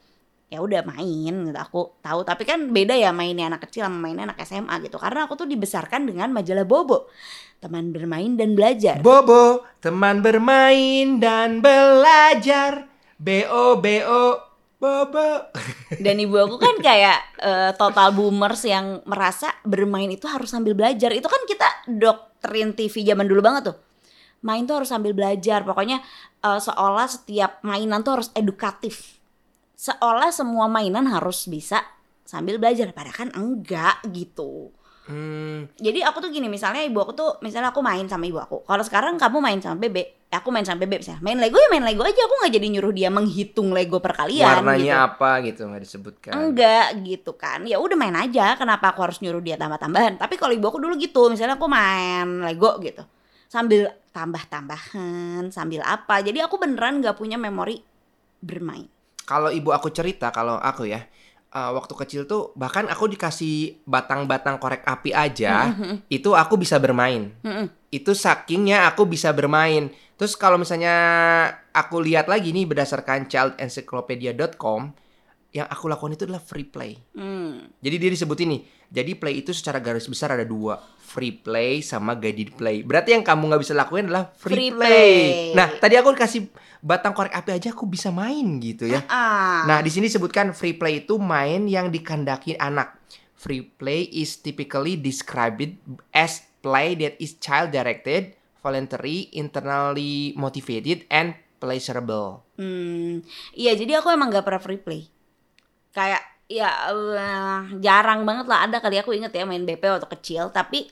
ya 0.47 0.63
udah 0.63 0.85
main 0.85 1.33
gitu 1.49 1.59
aku 1.59 1.97
tahu. 1.99 2.21
Tapi 2.21 2.45
kan 2.45 2.69
beda 2.69 2.93
ya 2.93 3.09
mainnya 3.09 3.49
anak 3.49 3.67
kecil 3.67 3.89
sama 3.89 3.97
mainnya 3.97 4.29
anak 4.29 4.39
SMA 4.45 4.75
gitu. 4.85 5.01
Karena 5.01 5.25
aku 5.25 5.33
tuh 5.33 5.49
dibesarkan 5.49 6.05
dengan 6.05 6.29
majalah 6.29 6.65
Bobo 6.65 7.09
teman 7.57 7.89
bermain 7.89 8.37
dan 8.37 8.53
belajar. 8.53 9.01
Bobo, 9.01 9.65
teman 9.81 10.21
bermain 10.21 11.17
dan 11.17 11.57
belajar. 11.57 12.85
BO 13.17 13.81
BO 13.81 14.25
Bobo. 14.77 15.49
dan 16.05 16.15
ibu 16.21 16.37
aku 16.37 16.61
kan 16.61 16.77
kayak 16.77 17.17
eh, 17.41 17.71
total 17.73 18.13
boomers 18.13 18.61
yang 18.61 19.01
merasa 19.09 19.49
bermain 19.65 20.09
itu 20.09 20.29
harus 20.29 20.53
sambil 20.53 20.77
belajar. 20.77 21.09
Itu 21.09 21.25
kan 21.25 21.41
kita 21.49 21.67
doktrin 21.89 22.77
TV 22.77 23.01
zaman 23.01 23.25
dulu 23.25 23.41
banget 23.41 23.73
tuh. 23.73 23.77
Main 24.45 24.69
tuh 24.69 24.77
harus 24.81 24.89
sambil 24.93 25.17
belajar. 25.17 25.65
Pokoknya 25.65 26.05
eh, 26.45 26.59
seolah 26.61 27.09
setiap 27.09 27.65
mainan 27.65 28.05
tuh 28.05 28.21
harus 28.21 28.29
edukatif. 28.37 29.17
Seolah 29.73 30.29
semua 30.29 30.69
mainan 30.69 31.09
harus 31.09 31.49
bisa 31.49 31.81
sambil 32.21 32.61
belajar. 32.61 32.93
Padahal 32.93 33.17
kan 33.17 33.29
enggak 33.33 34.05
gitu 34.13 34.76
Hmm, 35.07 35.71
jadi 35.79 36.03
aku 36.03 36.19
tuh 36.19 36.29
gini 36.35 36.51
misalnya 36.51 36.83
ibu 36.83 36.99
aku 36.99 37.15
tuh 37.15 37.39
misalnya 37.39 37.71
aku 37.71 37.79
main 37.79 38.03
sama 38.11 38.27
ibu 38.27 38.43
aku 38.43 38.67
kalau 38.67 38.83
sekarang 38.83 39.15
kamu 39.15 39.39
main 39.39 39.59
sama 39.63 39.79
bebe 39.79 40.27
aku 40.27 40.51
main 40.51 40.67
sama 40.67 40.83
bebe 40.83 40.99
misalnya 40.99 41.23
main 41.23 41.39
lego 41.39 41.55
ya 41.55 41.71
main 41.71 41.87
lego 41.87 42.03
aja 42.03 42.27
aku 42.27 42.35
nggak 42.43 42.53
jadi 42.59 42.67
nyuruh 42.75 42.91
dia 42.91 43.07
menghitung 43.07 43.71
lego 43.71 44.03
perkalian 44.03 44.59
warnanya 44.59 44.83
gitu. 44.83 45.07
apa 45.07 45.29
gitu 45.47 45.61
nggak 45.71 45.83
disebutkan. 45.83 46.31
Enggak 46.35 46.87
gitu 47.07 47.31
kan. 47.39 47.63
Ya 47.63 47.79
udah 47.79 47.95
main 47.95 48.15
aja. 48.15 48.59
Kenapa 48.59 48.91
aku 48.91 48.99
harus 49.07 49.23
nyuruh 49.23 49.39
dia 49.39 49.55
tambah-tambahan? 49.55 50.19
Tapi 50.19 50.35
kalau 50.35 50.51
ibu 50.51 50.67
aku 50.67 50.79
dulu 50.83 50.99
gitu, 50.99 51.31
misalnya 51.31 51.55
aku 51.55 51.67
main 51.71 52.43
Lego 52.43 52.75
gitu. 52.83 53.03
Sambil 53.47 53.87
tambah-tambahan, 54.11 55.47
sambil 55.55 55.79
apa. 55.87 56.19
Jadi 56.19 56.43
aku 56.43 56.59
beneran 56.59 56.99
nggak 56.99 57.15
punya 57.15 57.39
memori 57.39 57.79
bermain. 58.43 58.91
Kalau 59.27 59.51
ibu 59.51 59.71
aku 59.71 59.91
cerita 59.91 60.31
kalau 60.31 60.55
aku 60.59 60.87
ya 60.87 61.03
eh, 61.53 61.71
waktu 61.71 61.93
kecil 61.95 62.21
tuh 62.27 62.51
bahkan 62.59 62.85
aku 62.91 63.07
dikasih 63.07 63.83
batang-batang 63.87 64.59
korek 64.59 64.83
api 64.83 65.11
aja 65.15 65.71
itu 66.11 66.35
aku 66.35 66.59
bisa 66.59 66.77
bermain. 66.77 67.31
Mm-mm. 67.43 67.67
Itu 67.87 68.11
sakingnya 68.11 68.89
aku 68.91 69.07
bisa 69.07 69.31
bermain. 69.31 69.87
Terus 70.17 70.33
kalau 70.33 70.57
misalnya 70.57 70.95
aku 71.71 72.01
lihat 72.01 72.25
lagi 72.27 72.49
nih 72.49 72.65
berdasarkan 72.65 73.29
childencyclopedia.com 73.29 75.06
yang 75.55 75.67
aku 75.67 75.87
lakukan 75.87 76.13
itu 76.13 76.27
adalah 76.27 76.43
free 76.43 76.67
play. 76.67 76.99
Hmm. 77.15 77.71
Jadi 77.79 77.95
dia 77.97 78.09
disebut 78.11 78.37
ini. 78.43 78.57
Jadi 78.87 79.19
play 79.19 79.43
itu 79.43 79.51
secara 79.51 79.83
garis 79.83 80.07
besar 80.07 80.31
ada 80.31 80.47
dua, 80.47 80.79
free 80.79 81.35
play 81.35 81.83
sama 81.83 82.15
guided 82.15 82.55
play. 82.55 82.87
Berarti 82.87 83.11
yang 83.11 83.23
kamu 83.23 83.51
nggak 83.51 83.61
bisa 83.63 83.75
lakuin 83.75 84.07
adalah 84.07 84.31
free, 84.31 84.55
Free 84.55 84.71
play. 84.71 84.87
play. 84.87 85.19
Nah, 85.55 85.67
tadi 85.75 85.99
aku 85.99 86.15
kasih 86.15 86.47
batang 86.79 87.11
korek 87.11 87.35
api 87.35 87.51
aja 87.59 87.75
aku 87.75 87.83
bisa 87.83 88.15
main 88.15 88.47
gitu 88.63 88.87
ya. 88.87 89.03
Ah. 89.11 89.67
Nah, 89.67 89.79
di 89.83 89.91
sini 89.91 90.07
disebutkan 90.07 90.55
free 90.55 90.75
play 90.75 91.03
itu 91.03 91.19
main 91.19 91.67
yang 91.67 91.91
dikandaki 91.91 92.55
anak. 92.55 92.95
Free 93.35 93.61
play 93.61 94.07
is 94.07 94.39
typically 94.39 94.95
described 94.95 95.75
as 96.15 96.47
play 96.63 96.95
that 96.95 97.19
is 97.19 97.35
child 97.43 97.75
directed, 97.75 98.33
voluntary, 98.63 99.27
internally 99.35 100.31
motivated, 100.39 101.03
and 101.11 101.35
pleasurable. 101.57 102.45
Hmm, 102.55 103.21
iya 103.53 103.73
jadi 103.75 103.99
aku 104.01 104.09
emang 104.09 104.31
gak 104.31 104.45
pernah 104.47 104.61
free 104.61 104.79
play. 104.81 105.01
Kayak 105.91 106.21
ya 106.47 106.71
eh, 106.89 107.59
jarang 107.83 108.23
banget 108.23 108.47
lah 108.47 108.63
ada 108.63 108.79
kali 108.79 108.95
aku 108.97 109.11
inget 109.11 109.35
ya 109.35 109.43
main 109.43 109.67
BP 109.67 109.83
waktu 109.83 110.07
kecil 110.07 110.47
tapi 110.47 110.87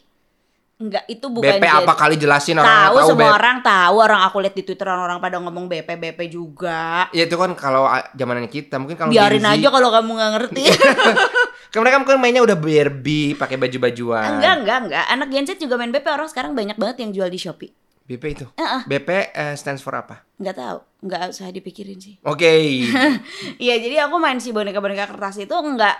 enggak 0.75 1.07
itu 1.07 1.31
bukan 1.31 1.55
BP 1.55 1.63
jadi- 1.63 1.87
apa 1.87 1.93
kali 1.95 2.19
jelasin 2.19 2.59
orang 2.59 2.67
tahu 2.67 2.95
tahu 2.99 3.07
semua 3.07 3.23
BP. 3.23 3.37
orang 3.39 3.57
tahu 3.63 3.95
orang 3.95 4.21
aku 4.27 4.37
lihat 4.43 4.55
di 4.59 4.63
Twitter 4.67 4.87
orang-orang 4.91 5.19
pada 5.23 5.39
ngomong 5.39 5.71
BP 5.71 5.89
BP 5.95 6.19
juga. 6.27 7.07
Ya 7.15 7.23
itu 7.23 7.39
kan 7.39 7.55
kalau 7.55 7.87
ah, 7.87 8.03
zamanan 8.11 8.51
kita 8.51 8.75
mungkin 8.75 8.99
kalau 8.99 9.15
Biarin 9.15 9.39
Gen 9.39 9.47
Z- 9.47 9.55
aja 9.63 9.67
kalau 9.71 9.89
kamu 9.95 10.11
nggak 10.11 10.31
ngerti. 10.35 10.63
Kan 11.71 11.79
mereka 11.79 11.99
mungkin 11.99 12.19
mainnya 12.19 12.43
udah 12.43 12.55
Barbie, 12.55 13.35
pakai 13.35 13.55
baju-bajuan. 13.55 14.39
enggak 14.39 14.53
enggak 14.63 14.77
enggak. 14.87 15.05
Anak 15.07 15.27
Gen 15.31 15.45
Z 15.47 15.51
juga 15.55 15.75
main 15.75 15.91
BP 15.91 16.07
orang 16.07 16.27
sekarang 16.27 16.51
banyak 16.51 16.75
banget 16.75 17.07
yang 17.07 17.11
jual 17.15 17.27
di 17.27 17.39
Shopee. 17.39 17.71
BP 18.05 18.23
itu. 18.37 18.45
Heeh. 18.61 18.81
BP 18.85 19.09
eh, 19.33 19.55
stands 19.57 19.81
for 19.81 19.97
apa? 19.97 20.21
Nggak 20.37 20.55
tahu, 20.61 20.77
nggak 21.09 21.21
usah 21.33 21.49
dipikirin 21.49 21.97
sih. 21.97 22.21
Oke. 22.21 22.53
Iya 23.65 23.81
jadi 23.81 24.05
aku 24.05 24.21
main 24.21 24.37
si 24.37 24.53
boneka-boneka 24.53 25.09
kertas 25.09 25.41
itu 25.41 25.55
enggak 25.57 25.97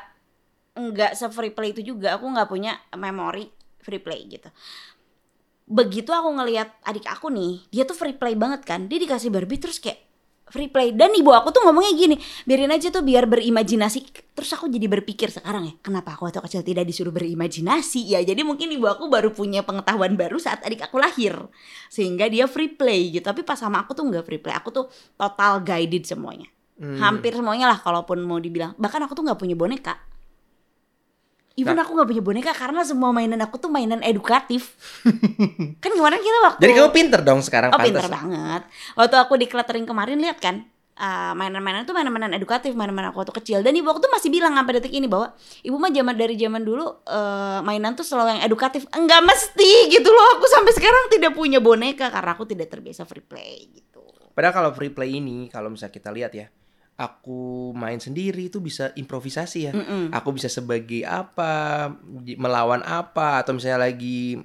enggak 0.77 1.17
se 1.17 1.25
free 1.33 1.49
play 1.49 1.73
itu 1.73 1.81
juga 1.81 2.19
aku 2.19 2.29
nggak 2.29 2.45
punya 2.45 2.77
memori 2.93 3.49
free 3.81 4.01
play 4.01 4.21
gitu. 4.29 4.49
Begitu 5.65 6.13
aku 6.13 6.29
ngelihat 6.29 6.77
adik 6.85 7.09
aku 7.09 7.33
nih, 7.33 7.65
dia 7.73 7.89
tuh 7.89 7.97
free 7.97 8.13
play 8.13 8.37
banget 8.37 8.61
kan. 8.61 8.85
Dia 8.85 9.01
dikasih 9.01 9.33
Barbie 9.33 9.57
terus 9.57 9.81
kayak 9.81 9.97
free 10.55 10.71
play 10.71 10.95
dan 10.95 11.11
ibu 11.11 11.35
aku 11.35 11.51
tuh 11.51 11.67
ngomongnya 11.67 11.91
gini, 11.91 12.15
biarin 12.47 12.71
aja 12.71 12.87
tuh 12.87 13.03
biar 13.03 13.27
berimajinasi. 13.27 14.31
Terus 14.31 14.49
aku 14.55 14.71
jadi 14.71 14.87
berpikir 14.87 15.27
sekarang 15.27 15.67
ya, 15.67 15.73
kenapa 15.83 16.15
aku 16.15 16.31
waktu 16.31 16.39
kecil 16.39 16.63
tidak 16.63 16.87
disuruh 16.87 17.11
berimajinasi? 17.11 18.15
Ya 18.15 18.23
jadi 18.23 18.39
mungkin 18.47 18.71
ibu 18.71 18.87
aku 18.87 19.11
baru 19.11 19.35
punya 19.35 19.67
pengetahuan 19.67 20.15
baru 20.15 20.39
saat 20.39 20.63
adik 20.63 20.87
aku 20.87 20.95
lahir. 20.95 21.35
Sehingga 21.91 22.31
dia 22.31 22.47
free 22.47 22.71
play 22.71 23.11
gitu. 23.11 23.27
Tapi 23.27 23.43
pas 23.43 23.59
sama 23.59 23.83
aku 23.83 23.91
tuh 23.91 24.07
nggak 24.07 24.23
free 24.23 24.39
play, 24.39 24.55
aku 24.55 24.71
tuh 24.71 24.87
total 25.19 25.59
guided 25.59 26.07
semuanya 26.07 26.47
Hmm. 26.75 26.99
hampir 26.99 27.31
semuanya 27.31 27.71
lah 27.71 27.79
kalaupun 27.79 28.19
mau 28.27 28.35
dibilang 28.35 28.75
bahkan 28.75 28.99
aku 28.99 29.15
tuh 29.15 29.23
nggak 29.23 29.39
punya 29.39 29.55
boneka 29.55 29.95
even 31.55 31.75
Nah. 31.75 31.83
aku 31.87 31.95
nggak 31.95 32.09
punya 32.11 32.23
boneka 32.23 32.51
karena 32.51 32.83
semua 32.83 33.15
mainan 33.15 33.39
aku 33.39 33.55
tuh 33.59 33.71
mainan 33.71 34.03
edukatif. 34.03 34.75
Kan 35.83 35.91
kemarin 35.95 36.19
kita 36.19 36.39
waktu 36.43 36.61
Jadi 36.61 36.73
kamu 36.75 36.91
pinter 36.91 37.19
dong 37.23 37.39
sekarang 37.43 37.71
oh 37.71 37.79
pinter 37.79 38.05
banget. 38.11 38.61
Waktu 38.95 39.15
aku 39.15 39.33
di 39.39 39.47
cluttering 39.47 39.87
kemarin 39.87 40.19
lihat 40.19 40.39
kan 40.43 40.67
uh, 40.99 41.33
mainan-mainan 41.35 41.83
itu 41.83 41.95
mainan-mainan 41.95 42.31
edukatif 42.35 42.75
mainan-mainan 42.75 43.11
aku 43.11 43.23
waktu 43.23 43.35
kecil. 43.39 43.59
Dan 43.63 43.75
ibu 43.75 43.87
aku 43.87 44.03
tuh 44.03 44.11
masih 44.11 44.29
bilang 44.31 44.55
sampai 44.55 44.79
detik 44.79 44.91
ini 44.91 45.07
bahwa 45.07 45.31
ibu 45.63 45.75
mah 45.79 45.91
zaman 45.91 46.15
dari 46.15 46.35
zaman 46.35 46.61
dulu 46.63 46.85
uh, 47.07 47.59
mainan 47.63 47.95
tuh 47.95 48.03
selalu 48.03 48.39
yang 48.39 48.43
edukatif. 48.43 48.87
Enggak 48.91 49.23
mesti 49.23 49.71
gitu 49.91 50.09
loh 50.11 50.39
aku 50.39 50.45
sampai 50.51 50.71
sekarang 50.75 51.03
tidak 51.11 51.31
punya 51.35 51.59
boneka 51.63 52.11
karena 52.11 52.35
aku 52.35 52.43
tidak 52.47 52.71
terbiasa 52.71 53.07
free 53.07 53.23
play 53.23 53.71
gitu. 53.71 54.03
Padahal 54.35 54.51
kalau 54.51 54.71
free 54.75 54.91
play 54.91 55.23
ini 55.23 55.47
kalau 55.47 55.71
misalnya 55.71 55.95
kita 55.95 56.11
lihat 56.11 56.31
ya, 56.35 56.51
aku 56.95 57.75
main 57.75 57.99
sendiri 57.99 58.47
itu 58.47 58.63
bisa 58.63 58.95
improvisasi 58.95 59.59
ya. 59.67 59.71
Mm-mm. 59.75 60.15
Aku 60.15 60.31
bisa 60.31 60.47
sebagai 60.47 61.03
apa, 61.03 61.91
melawan 62.39 62.81
apa 62.87 63.43
atau 63.43 63.55
misalnya 63.55 63.91
lagi 63.91 64.39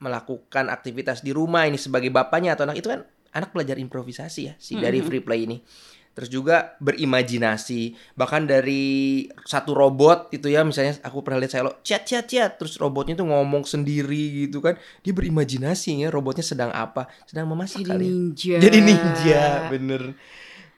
melakukan 0.00 0.72
aktivitas 0.72 1.20
di 1.20 1.34
rumah 1.34 1.68
ini 1.68 1.76
sebagai 1.76 2.08
bapaknya 2.08 2.56
atau 2.56 2.64
anak 2.64 2.80
itu 2.80 2.88
kan 2.88 3.04
anak 3.36 3.52
belajar 3.52 3.76
improvisasi 3.76 4.40
ya 4.48 4.54
si 4.56 4.78
dari 4.80 5.04
free 5.04 5.20
play 5.22 5.44
ini. 5.44 5.58
Terus 6.10 6.26
juga 6.26 6.74
berimajinasi, 6.82 7.94
bahkan 8.18 8.42
dari 8.42 9.24
satu 9.46 9.78
robot 9.78 10.34
itu 10.34 10.50
ya 10.50 10.66
misalnya 10.66 10.98
aku 11.06 11.22
pernah 11.22 11.38
lihat 11.38 11.54
saya 11.54 11.62
lo 11.70 11.78
chat 11.86 12.02
chat 12.02 12.26
chat 12.26 12.58
terus 12.58 12.74
robotnya 12.82 13.14
tuh 13.14 13.30
ngomong 13.30 13.62
sendiri 13.62 14.46
gitu 14.46 14.58
kan. 14.58 14.74
Dia 15.06 15.14
berimajinasi 15.14 16.02
ya 16.02 16.10
robotnya 16.10 16.42
sedang 16.42 16.74
apa? 16.74 17.06
Sedang 17.30 17.46
memasak 17.46 17.86
jadi 17.86 17.94
kali. 17.94 18.04
ninja 18.10 18.56
Jadi 18.58 18.78
ninja, 18.82 19.70
bener. 19.70 20.02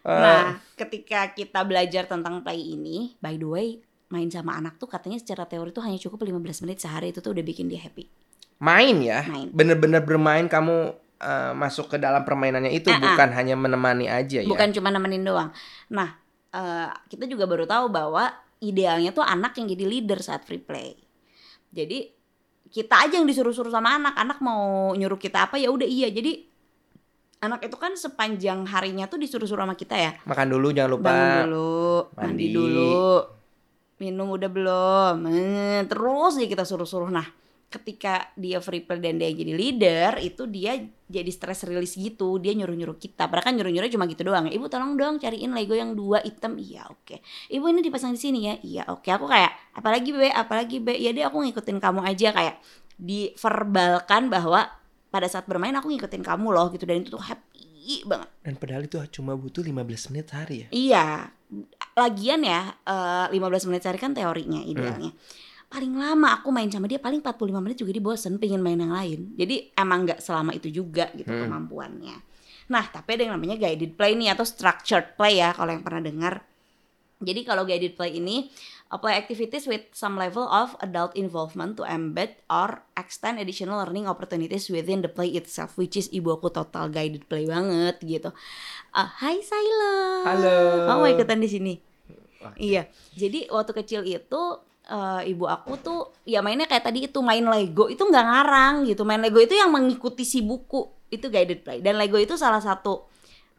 Eh, 0.02 0.10
Nah, 0.12 0.58
ketika 0.74 1.30
kita 1.30 1.62
belajar 1.62 2.04
tentang 2.04 2.42
play 2.42 2.74
ini, 2.74 3.14
by 3.18 3.38
the 3.38 3.46
way, 3.46 3.68
main 4.08 4.28
sama 4.28 4.54
anak 4.54 4.76
tuh 4.76 4.86
katanya 4.86 5.16
secara 5.16 5.46
teori 5.46 5.70
tuh 5.70 5.80
hanya 5.80 5.96
cukup 5.96 6.20
15 6.20 6.60
menit 6.60 6.78
sehari 6.78 7.10
itu 7.10 7.18
tuh 7.18 7.30
udah 7.30 7.40
bikin 7.40 7.66
dia 7.66 7.80
happy. 7.80 8.06
main 8.58 8.94
ya, 8.98 9.26
bener-bener 9.50 9.98
bermain 10.00 10.46
kamu 10.46 10.94
eh, 11.18 11.52
masuk 11.52 11.86
ke 11.88 11.96
dalam 11.98 12.22
permainannya 12.22 12.70
itu 12.70 12.86
Ah, 12.86 12.94
ah. 12.94 13.02
bukan 13.10 13.28
hanya 13.32 13.54
menemani 13.54 14.06
aja 14.06 14.38
ya. 14.38 14.46
Bukan 14.46 14.70
cuma 14.70 14.90
nemenin 14.90 15.22
doang. 15.22 15.50
Nah, 15.88 16.14
eh, 16.50 16.90
kita 17.08 17.26
juga 17.26 17.46
baru 17.46 17.62
tahu 17.62 17.90
bahwa 17.90 18.30
idealnya 18.58 19.10
tuh 19.10 19.22
anak 19.22 19.58
yang 19.58 19.66
jadi 19.66 19.82
leader 19.82 20.18
saat 20.18 20.42
free 20.42 20.58
play. 20.58 20.94
Jadi 21.70 22.10
kita 22.68 23.02
aja 23.02 23.18
yang 23.18 23.26
disuruh-suruh 23.26 23.68
sama 23.68 23.98
anak, 23.98 24.14
anak 24.14 24.38
mau 24.38 24.90
nyuruh 24.92 25.18
kita 25.18 25.46
apa 25.46 25.58
ya 25.58 25.66
udah 25.66 25.86
iya. 25.86 26.10
Jadi 26.10 26.46
anak 27.42 27.66
itu 27.66 27.74
kan 27.74 27.92
sepanjang 27.98 28.62
harinya 28.70 29.10
tuh 29.10 29.18
disuruh-suruh 29.18 29.66
sama 29.66 29.74
kita 29.74 29.98
ya. 29.98 30.12
Makan 30.22 30.46
dulu 30.46 30.70
jangan 30.70 30.90
lupa. 30.94 31.10
bangun 31.10 31.34
dulu, 31.50 31.82
mandi, 32.14 32.30
mandi. 32.30 32.46
dulu, 32.54 33.02
minum 33.98 34.28
udah 34.30 34.50
belum, 34.50 35.16
Eh, 35.26 35.82
terus 35.90 36.38
aja 36.38 36.46
kita 36.46 36.62
suruh-suruh. 36.62 37.10
Nah, 37.10 37.26
ketika 37.66 38.30
dia 38.38 38.62
free 38.62 38.86
play 38.86 39.02
dan 39.02 39.18
dia 39.18 39.34
jadi 39.34 39.52
leader, 39.58 40.10
itu 40.22 40.46
dia 40.46 40.78
jadi 41.10 41.30
stress 41.34 41.66
release 41.66 41.98
gitu. 41.98 42.38
Dia 42.38 42.54
nyuruh-nyuruh 42.54 42.94
kita. 42.94 43.26
Padahal 43.26 43.50
kan 43.50 43.54
nyuruh-nyuruh 43.58 43.90
cuma 43.90 44.06
gitu 44.06 44.22
doang. 44.22 44.46
Ibu 44.46 44.70
tolong 44.70 44.94
dong 44.94 45.18
cariin 45.18 45.50
Lego 45.50 45.74
yang 45.74 45.98
dua 45.98 46.22
hitam. 46.22 46.54
Iya 46.62 46.86
oke. 46.86 47.18
Ibu 47.50 47.64
ini 47.74 47.82
dipasang 47.82 48.14
di 48.14 48.20
sini 48.22 48.40
ya. 48.46 48.54
Iya 48.62 48.82
oke. 48.92 49.10
Aku 49.10 49.26
kayak 49.26 49.50
apalagi 49.74 50.14
be, 50.14 50.30
apalagi 50.30 50.78
be. 50.78 50.94
Ya 50.94 51.10
deh 51.10 51.26
aku 51.26 51.42
ngikutin 51.42 51.82
kamu 51.82 52.06
aja 52.06 52.28
kayak 52.30 52.56
diverbalkan 53.02 54.30
bahwa 54.30 54.68
pada 55.12 55.28
saat 55.28 55.44
bermain 55.44 55.76
aku 55.76 55.92
ngikutin 55.92 56.24
kamu 56.24 56.48
loh 56.48 56.72
gitu 56.72 56.88
dan 56.88 57.04
itu 57.04 57.12
tuh 57.12 57.20
happy 57.20 58.08
banget. 58.08 58.28
Dan 58.40 58.54
padahal 58.56 58.82
itu 58.88 58.96
cuma 59.12 59.36
butuh 59.36 59.60
15 59.60 60.08
menit 60.08 60.32
sehari 60.32 60.56
ya. 60.64 60.68
Iya. 60.72 61.06
Lagian 61.92 62.40
ya, 62.40 62.72
eh, 62.88 63.26
15 63.28 63.68
menit 63.68 63.84
sehari 63.84 64.00
kan 64.00 64.16
teorinya 64.16 64.64
idealnya. 64.64 65.12
Paling 65.68 65.92
lama 65.96 66.36
aku 66.36 66.48
main 66.52 66.68
sama 66.68 66.88
dia 66.88 66.96
paling 66.96 67.20
45 67.20 67.60
menit 67.60 67.80
juga 67.80 67.92
dia 67.92 68.04
bosen 68.04 68.36
pengen 68.36 68.64
main 68.64 68.76
yang 68.76 68.92
lain. 68.92 69.36
Jadi 69.36 69.72
emang 69.76 70.08
nggak 70.08 70.20
selama 70.20 70.52
itu 70.52 70.68
juga 70.68 71.12
gitu 71.12 71.28
Hmm. 71.28 71.48
kemampuannya. 71.48 72.16
Nah, 72.72 72.84
tapi 72.88 73.20
ada 73.20 73.28
yang 73.28 73.34
namanya 73.36 73.60
guided 73.60 73.96
play 73.96 74.16
nih 74.16 74.32
atau 74.32 74.44
structured 74.48 75.12
play 75.16 75.40
ya 75.44 75.52
kalau 75.52 75.72
yang 75.72 75.84
pernah 75.84 76.00
dengar. 76.00 76.44
Jadi 77.22 77.40
kalau 77.44 77.62
guided 77.64 77.94
play 77.94 78.16
ini 78.16 78.48
apply 78.92 79.16
activities 79.16 79.64
with 79.64 79.88
some 79.96 80.20
level 80.20 80.44
of 80.44 80.76
adult 80.84 81.16
involvement 81.16 81.80
to 81.80 81.82
embed 81.88 82.36
or 82.52 82.84
extend 82.92 83.40
additional 83.40 83.80
learning 83.80 84.04
opportunities 84.04 84.68
within 84.68 85.00
the 85.00 85.08
play 85.08 85.32
itself 85.32 85.80
which 85.80 85.96
is 85.96 86.12
ibu 86.12 86.36
aku 86.36 86.52
total 86.52 86.92
guided 86.92 87.24
play 87.24 87.48
banget 87.48 87.96
gitu. 88.04 88.30
Ah, 88.92 89.08
Hai 89.08 89.40
Saila. 89.40 89.96
Halo. 90.28 90.56
Kamu 90.84 90.98
mau 91.00 91.08
ikutan 91.08 91.40
di 91.40 91.48
sini? 91.48 91.74
Wah. 92.44 92.52
Iya. 92.60 92.84
Jadi 93.16 93.48
waktu 93.48 93.72
kecil 93.72 94.04
itu 94.04 94.42
eh, 94.84 95.20
ibu 95.32 95.48
aku 95.48 95.80
tuh 95.80 96.12
ya 96.28 96.44
mainnya 96.44 96.68
kayak 96.68 96.84
tadi 96.92 97.08
itu 97.08 97.24
main 97.24 97.48
Lego 97.48 97.88
itu 97.88 98.04
nggak 98.04 98.26
ngarang 98.28 98.74
gitu. 98.84 99.08
Main 99.08 99.24
Lego 99.24 99.40
itu 99.40 99.56
yang 99.56 99.72
mengikuti 99.72 100.28
si 100.28 100.44
buku 100.44 101.08
itu 101.08 101.32
guided 101.32 101.64
play. 101.64 101.80
Dan 101.80 101.96
Lego 101.96 102.20
itu 102.20 102.36
salah 102.36 102.60
satu 102.60 103.08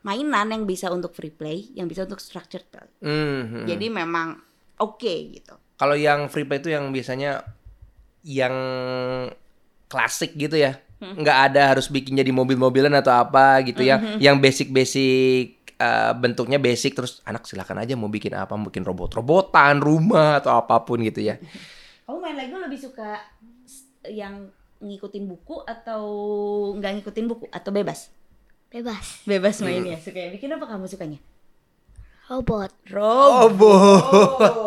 mainan 0.06 0.54
yang 0.54 0.70
bisa 0.70 0.94
untuk 0.94 1.16
free 1.18 1.34
play, 1.34 1.74
yang 1.74 1.90
bisa 1.90 2.06
untuk 2.06 2.22
structured 2.22 2.70
play. 2.70 2.86
Mhm. 3.02 3.66
Jadi 3.66 3.88
memang 3.90 4.53
oke 4.80 5.14
gitu. 5.34 5.54
Kalau 5.78 5.98
yang 5.98 6.30
free 6.30 6.48
play 6.48 6.62
itu 6.62 6.70
yang 6.72 6.90
biasanya 6.94 7.44
yang 8.24 8.56
klasik 9.92 10.34
gitu 10.34 10.58
ya. 10.58 10.80
Hmm. 11.04 11.20
nggak 11.20 11.52
ada 11.52 11.76
harus 11.76 11.92
bikin 11.92 12.16
jadi 12.16 12.32
mobil-mobilan 12.32 12.96
atau 12.96 13.12
apa 13.12 13.60
gitu 13.68 13.84
ya. 13.84 14.00
Mhm. 14.00 14.24
Yang 14.24 14.36
basic-basic 14.40 15.48
eh, 15.76 16.12
bentuknya 16.16 16.64
basic 16.64 16.96
terus 16.96 17.20
anak 17.28 17.44
silakan 17.44 17.84
aja 17.84 18.00
mau 18.00 18.08
bikin 18.08 18.32
apa, 18.32 18.56
mau 18.56 18.72
bikin 18.72 18.88
robot-robotan, 18.88 19.84
rumah 19.84 20.40
atau 20.40 20.56
apa 20.56 20.80
pun 20.88 21.04
gitu 21.04 21.20
ya. 21.20 21.36
Kamu 22.08 22.24
main 22.24 22.40
Lego 22.40 22.56
lebih 22.56 22.80
suka 22.80 23.20
yang 24.08 24.48
ngikutin 24.80 25.28
buku 25.28 25.64
atau 25.68 26.04
nggak 26.80 27.04
ngikutin 27.04 27.26
buku 27.28 27.46
atau 27.52 27.72
bebas? 27.76 28.12
Bebas. 28.72 29.28
Bebas 29.28 29.60
mainnya. 29.60 30.00
Suka 30.00 30.18
yang 30.18 30.34
bikin 30.36 30.56
apa 30.56 30.66
kamu 30.66 30.88
sukanya? 30.90 31.20
Robot. 32.34 32.72
Oh, 32.98 33.46
Robot. 33.46 33.54
bo. 33.54 33.72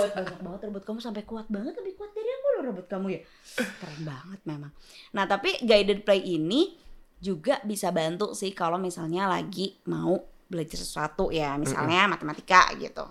Banyak 0.06 0.38
banget 0.38 0.60
robot 0.70 0.82
kamu 0.86 0.98
sampai 1.02 1.26
kuat 1.26 1.50
banget 1.50 1.74
lebih 1.74 1.98
kuat 1.98 2.14
dari 2.14 2.30
aku 2.30 2.46
loh 2.46 2.62
robot 2.70 2.86
kamu 2.86 3.06
ya. 3.10 3.20
Keren 3.58 4.00
banget 4.06 4.40
memang. 4.46 4.70
Nah, 5.10 5.24
tapi 5.26 5.58
guided 5.66 6.06
play 6.06 6.22
ini 6.22 6.78
juga 7.18 7.58
bisa 7.66 7.90
bantu 7.90 8.38
sih 8.38 8.54
kalau 8.54 8.78
misalnya 8.78 9.26
lagi 9.26 9.74
mau 9.90 10.14
belajar 10.46 10.78
sesuatu 10.78 11.34
ya, 11.34 11.58
misalnya 11.58 12.06
matematika 12.06 12.70
gitu. 12.78 13.02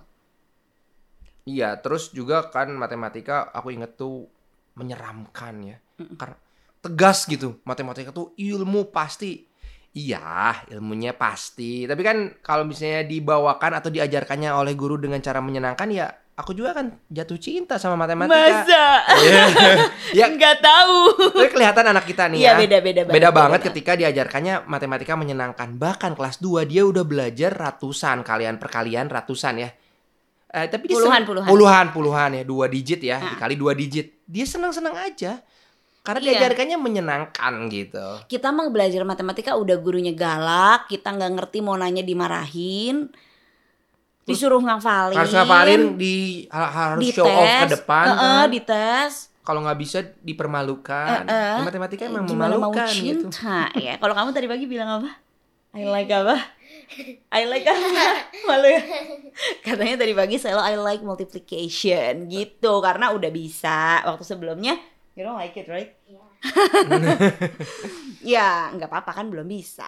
Iya, 1.45 1.75
terus 1.83 2.15
juga 2.15 2.47
kan 2.47 2.71
matematika 2.74 3.51
aku 3.51 3.75
inget 3.75 4.00
tuh 4.00 4.25
menyeramkan 4.79 5.75
ya. 5.75 5.77
Karena 6.15 6.39
tegas 6.79 7.27
gitu. 7.27 7.59
Matematika 7.67 8.15
tuh 8.15 8.31
ilmu 8.39 8.88
pasti. 8.88 9.51
Iya, 9.96 10.20
ilmunya 10.70 11.16
pasti. 11.16 11.88
Tapi 11.88 12.02
kan 12.04 12.18
kalau 12.44 12.68
misalnya 12.68 13.02
dibawakan 13.02 13.80
atau 13.80 13.88
diajarkannya 13.88 14.52
oleh 14.52 14.75
guru 14.75 15.00
dengan 15.00 15.18
cara 15.20 15.40
menyenangkan 15.40 15.88
ya 15.88 16.04
aku 16.36 16.52
juga 16.52 16.75
kan 16.75 16.92
jatuh 17.08 17.40
cinta 17.40 17.80
sama 17.80 17.96
matematika. 17.96 18.36
Masa? 18.68 18.86
ya, 20.20 20.28
Nggak 20.28 20.60
tahu. 20.60 20.98
tapi 21.32 21.48
kelihatan 21.48 21.86
anak 21.88 22.04
kita 22.04 22.28
nih 22.28 22.44
Iya, 22.44 22.52
ya. 22.52 22.60
beda-beda 22.60 23.02
banget, 23.02 23.16
Beda 23.16 23.30
banget 23.32 23.60
beda. 23.64 23.68
ketika 23.72 23.92
diajarkannya 23.96 24.56
matematika 24.68 25.14
menyenangkan. 25.16 25.80
Bahkan 25.80 26.12
kelas 26.14 26.44
2 26.44 26.68
dia 26.68 26.84
udah 26.84 27.08
belajar 27.08 27.56
ratusan 27.56 28.20
kalian 28.22 28.60
perkalian 28.60 29.08
ratusan 29.08 29.64
ya. 29.64 29.70
Eh, 30.52 30.68
tapi 30.68 30.88
dia 30.88 30.96
Puluhan, 30.96 31.24
puluhan. 31.24 31.48
puluhan 31.48 31.86
puluhan 31.92 32.30
ya 32.32 32.44
dua 32.44 32.68
digit 32.68 33.00
ya 33.00 33.20
Ah. 33.20 33.28
dikali 33.32 33.56
dua 33.56 33.72
digit 33.72 34.24
dia 34.24 34.44
senang 34.44 34.72
senang 34.72 34.96
aja 34.96 35.44
karena 36.05 36.21
Iya. 36.21 36.29
diajarkannya 36.38 36.77
menyenangkan 36.77 37.53
gitu 37.67 38.07
Kita 38.24 38.50
mah 38.50 38.69
belajar 38.69 39.01
matematika 39.01 39.51
udah 39.53 39.75
gurunya 39.75 40.13
galak, 40.13 40.85
kita 40.85 41.09
nggak 41.09 41.31
ngerti 41.33 41.57
mau 41.59 41.74
nanya 41.74 42.00
dimarahin, 42.01 43.09
disuruh 44.24 44.57
ngafalin, 44.59 45.13
harus 45.15 45.29
ngapalin 45.31 45.81
di 45.95 46.45
ha- 46.47 46.71
harus 46.71 47.00
di 47.00 47.09
show 47.09 47.25
off 47.25 47.41
ke 47.41 47.65
tes, 47.65 47.71
depan 47.75 48.05
Heeh, 48.07 48.17
kan. 48.39 48.45
di 48.47 48.59
tes. 48.59 49.12
kalau 49.41 49.62
nggak 49.62 49.77
bisa 49.77 50.00
dipermalukan 50.19 51.25
Heeh. 51.25 51.55
Ya, 51.55 51.62
matematika 51.62 52.03
emang 52.03 52.25
Gimana 52.25 52.53
mau 52.53 52.69
memalukan 52.69 52.89
gitu 52.89 53.29
cinta 53.29 53.69
ya? 53.77 53.97
Kalau 53.97 54.13
kamu 54.13 54.29
tadi 54.31 54.45
pagi 54.45 54.65
bilang 54.65 54.89
apa? 54.95 55.09
I 55.71 55.83
like 55.83 56.09
apa? 56.09 56.38
I 57.29 57.45
like 57.45 57.62
apa? 57.63 57.85
Malu 58.47 58.65
ya? 58.67 58.81
Katanya 59.59 60.00
tadi 60.00 60.13
pagi 60.13 60.38
selalu 60.38 60.62
I 60.63 60.75
like 60.79 61.03
multiplication 61.03 62.25
gitu 62.25 62.79
karena 62.79 63.12
udah 63.12 63.29
bisa. 63.29 64.01
Waktu 64.01 64.24
sebelumnya 64.24 64.79
you 65.15 65.24
don't 65.24 65.39
like 65.39 65.55
it, 65.55 65.67
right? 65.72 65.95
ya 68.36 68.69
nggak 68.75 68.91
apa-apa 68.91 69.24
kan 69.24 69.31
belum 69.31 69.48
bisa. 69.48 69.88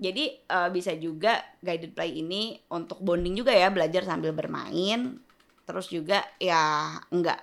Jadi 0.00 0.48
eh, 0.48 0.68
bisa 0.72 0.96
juga 0.96 1.36
guided 1.60 1.92
play 1.92 2.24
ini 2.24 2.56
untuk 2.72 3.04
bonding 3.04 3.36
juga 3.36 3.52
ya 3.52 3.68
belajar 3.68 4.06
sambil 4.06 4.32
bermain. 4.32 5.20
Terus 5.66 5.92
juga 5.92 6.24
ya 6.40 6.96
nggak 7.12 7.40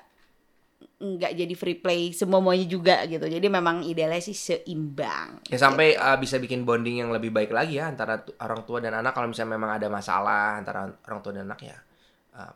nggak 0.98 1.34
jadi 1.38 1.54
free 1.54 1.78
play 1.78 2.10
semuanya 2.16 2.66
juga 2.66 3.06
gitu. 3.06 3.30
Jadi 3.30 3.46
memang 3.46 3.86
idealnya 3.86 4.24
sih 4.24 4.34
seimbang. 4.34 5.46
ya 5.46 5.62
sampai 5.62 5.94
uh, 5.94 6.18
bisa 6.18 6.42
bikin 6.42 6.66
bonding 6.66 7.06
yang 7.06 7.14
lebih 7.14 7.30
baik 7.30 7.54
lagi 7.54 7.78
ya 7.78 7.94
antara 7.94 8.26
orang 8.42 8.66
tua 8.66 8.82
dan 8.82 8.98
anak 8.98 9.14
kalau 9.14 9.30
misalnya 9.30 9.62
memang 9.62 9.78
ada 9.78 9.88
masalah 9.94 10.58
antara 10.58 10.90
orang 10.90 11.22
tua 11.22 11.38
dan 11.38 11.46
anak 11.46 11.62
ya 11.62 11.78
uh, 12.34 12.54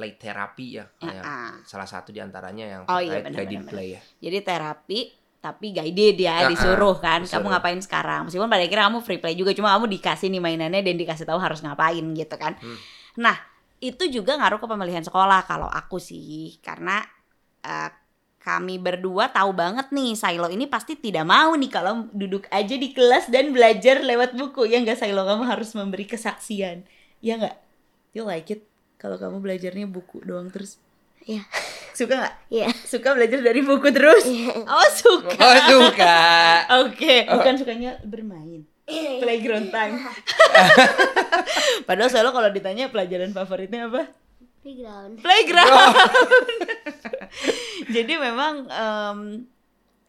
play 0.00 0.16
terapi 0.16 0.80
ya 0.80 0.88
kayak 0.96 1.20
Ah. 1.20 1.52
salah 1.62 1.84
satu 1.84 2.08
di 2.08 2.18
antaranya 2.18 2.64
yang 2.64 2.82
Oh 2.88 2.96
iya, 2.96 3.20
benar, 3.20 3.44
guided 3.44 3.60
benar, 3.60 3.68
play 3.68 3.88
ya 3.92 4.00
Jadi 4.18 4.38
terapi 4.40 5.00
tapi 5.40 5.66
guided 5.72 6.16
ya, 6.16 6.32
Ah, 6.34 6.40
ah, 6.44 6.48
disuruh 6.48 6.96
kan. 6.96 7.20
Kamu 7.20 7.28
disuruh. 7.28 7.48
ngapain 7.48 7.80
sekarang? 7.80 8.28
Meskipun 8.28 8.44
pada 8.44 8.60
akhirnya 8.60 8.88
kamu 8.88 9.00
free 9.00 9.16
play 9.16 9.32
juga, 9.32 9.52
cuma 9.52 9.72
kamu 9.72 9.88
dikasih 9.90 10.28
nih 10.28 10.36
mainannya 10.36 10.80
dan 10.80 10.96
dikasih 10.96 11.24
tahu 11.24 11.40
harus 11.40 11.60
ngapain 11.60 12.04
gitu 12.12 12.36
kan. 12.36 12.60
Hmm. 12.60 12.76
Nah, 13.16 13.40
itu 13.76 14.04
juga 14.12 14.36
ngaruh 14.36 14.60
ke 14.60 14.68
pemilihan 14.68 15.00
sekolah 15.00 15.44
kalau 15.44 15.64
aku 15.64 15.96
sih, 15.96 16.60
karena 16.60 17.00
eh, 17.60 17.88
kami 18.36 18.76
berdua 18.76 19.32
tahu 19.32 19.52
banget 19.52 19.88
nih 19.88 20.12
Silo 20.12 20.48
ini 20.48 20.64
pasti 20.64 20.96
tidak 20.96 21.24
mau 21.24 21.52
nih 21.52 21.68
kalau 21.68 22.08
duduk 22.12 22.44
aja 22.48 22.76
di 22.76 22.92
kelas 22.92 23.28
dan 23.28 23.52
belajar 23.52 24.00
lewat 24.00 24.36
buku. 24.36 24.68
Ya 24.68 24.76
enggak 24.76 25.00
Silo 25.00 25.24
kamu 25.24 25.48
harus 25.48 25.72
memberi 25.72 26.04
kesaksian. 26.04 26.84
Ya 27.24 27.40
enggak? 27.40 27.56
You 28.12 28.24
like 28.24 28.48
it 28.48 28.68
kalau 29.00 29.16
kamu 29.16 29.40
belajarnya 29.40 29.88
buku 29.88 30.20
doang 30.28 30.52
terus? 30.52 30.76
Iya. 31.24 31.48
Suka 31.96 32.20
nggak? 32.20 32.34
Iya. 32.52 32.68
Suka 32.84 33.16
belajar 33.16 33.40
dari 33.40 33.60
buku 33.64 33.88
terus? 33.88 34.24
Oh 34.68 34.88
suka. 34.92 35.36
oh 35.40 35.58
suka 35.68 36.18
Oke, 36.84 37.24
bukan 37.28 37.54
sukanya 37.56 37.96
bermain. 38.04 38.68
Playground 39.20 39.72
time. 39.72 40.02
Padahal 41.88 42.10
selalu 42.10 42.30
kalau 42.34 42.48
ditanya 42.50 42.84
pelajaran 42.90 43.30
favoritnya 43.30 43.86
apa? 43.86 44.02
Playground. 44.60 45.24
Playground. 45.24 45.94
Jadi 47.94 48.12
memang 48.20 48.54
em, 48.68 49.18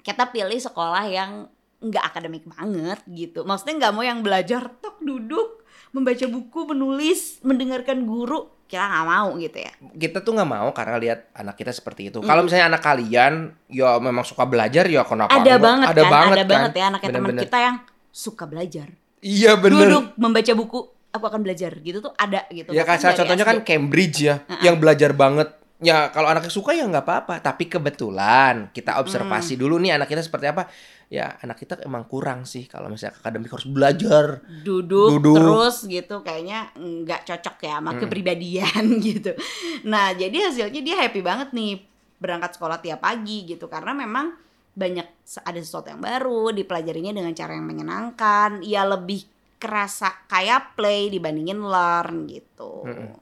kita 0.02 0.28
pilih 0.34 0.60
sekolah 0.60 1.06
yang 1.08 1.48
nggak 1.82 2.04
akademik 2.04 2.44
banget 2.50 3.00
gitu. 3.08 3.46
Maksudnya 3.46 3.88
nggak 3.88 3.94
mau 3.94 4.04
yang 4.06 4.20
belajar 4.26 4.70
tok 4.82 5.00
duduk, 5.02 5.66
membaca 5.94 6.26
buku, 6.28 6.60
menulis, 6.74 7.40
mendengarkan 7.46 8.04
guru. 8.04 8.50
Kita 8.72 8.88
nggak 8.88 9.04
mau 9.04 9.36
gitu 9.36 9.58
ya. 9.60 9.74
kita 10.00 10.24
tuh 10.24 10.32
nggak 10.32 10.48
mau 10.48 10.72
karena 10.72 10.96
lihat 10.96 11.20
anak 11.36 11.60
kita 11.60 11.76
seperti 11.76 12.08
itu 12.08 12.24
kalau 12.24 12.48
misalnya 12.48 12.72
anak 12.72 12.80
kalian 12.80 13.52
ya 13.68 14.00
memang 14.00 14.24
suka 14.24 14.48
belajar 14.48 14.88
ya 14.88 15.04
kenapa 15.04 15.36
ada 15.36 15.44
enggak? 15.44 15.60
banget 15.60 15.88
ada 15.92 16.02
kan, 16.02 16.12
banget 16.16 16.32
ada 16.32 16.44
kan? 16.44 16.52
banget 16.56 16.72
ya 16.72 16.84
anaknya 16.88 17.10
teman 17.12 17.32
kita 17.36 17.58
yang 17.60 17.76
suka 18.12 18.44
belajar. 18.48 18.88
iya 19.24 19.56
bener 19.56 19.88
Duduk 19.88 20.06
membaca 20.20 20.52
buku, 20.56 20.80
aku 21.12 21.26
akan 21.28 21.42
belajar 21.44 21.72
gitu 21.80 22.00
tuh 22.00 22.12
ada 22.16 22.48
gitu. 22.52 22.72
Ya 22.72 22.84
dari 22.88 23.16
contohnya 23.16 23.46
kan. 23.48 23.58
Cambridge 23.64 24.18
ya, 24.24 24.44
yang 24.64 24.80
belajar 24.80 25.12
banget. 25.12 25.52
Ya 25.82 26.14
kalau 26.14 26.30
anaknya 26.30 26.54
suka 26.54 26.78
ya 26.78 26.86
nggak 26.86 27.06
apa-apa. 27.06 27.36
Tapi 27.42 27.68
kebetulan 27.68 28.70
kita 28.72 29.02
observasi 29.02 29.58
dulu 29.58 29.82
nih 29.82 29.98
anak 29.98 30.08
kita 30.08 30.22
seperti 30.22 30.52
apa. 30.52 30.70
Ya 31.12 31.36
anak 31.44 31.60
kita 31.60 31.84
emang 31.84 32.08
kurang 32.08 32.48
sih 32.48 32.64
kalau 32.66 32.88
misalnya 32.88 33.20
akademik 33.20 33.52
harus 33.52 33.68
belajar. 33.68 34.40
duduk, 34.64 35.20
Duduk. 35.20 35.36
terus 35.36 35.84
gitu 35.84 36.24
kayaknya 36.24 36.72
nggak 36.74 37.28
cocok 37.28 37.56
ya 37.60 37.74
sama 37.78 37.92
Hmm. 37.92 38.00
kepribadian 38.00 38.84
gitu. 39.12 39.36
Nah 39.84 40.16
jadi 40.16 40.48
hasilnya 40.48 40.80
dia 40.80 40.96
happy 40.98 41.20
banget 41.20 41.52
nih 41.52 41.84
berangkat 42.16 42.56
sekolah 42.56 42.80
tiap 42.80 43.04
pagi 43.04 43.44
gitu 43.44 43.68
karena 43.68 43.92
memang 43.92 44.40
banyak 44.72 45.04
ada 45.44 45.60
sesuatu 45.60 45.92
yang 45.92 46.00
baru 46.00 46.56
dipelajarinya 46.56 47.12
dengan 47.12 47.36
cara 47.36 47.60
yang 47.60 47.68
menyenangkan 47.68 48.64
ya 48.64 48.88
lebih 48.88 49.28
kerasa 49.60 50.26
kayak 50.26 50.80
play 50.80 51.12
dibandingin 51.12 51.60
learn 51.60 52.24
gitu. 52.26 52.88
Mm-mm. 52.88 53.20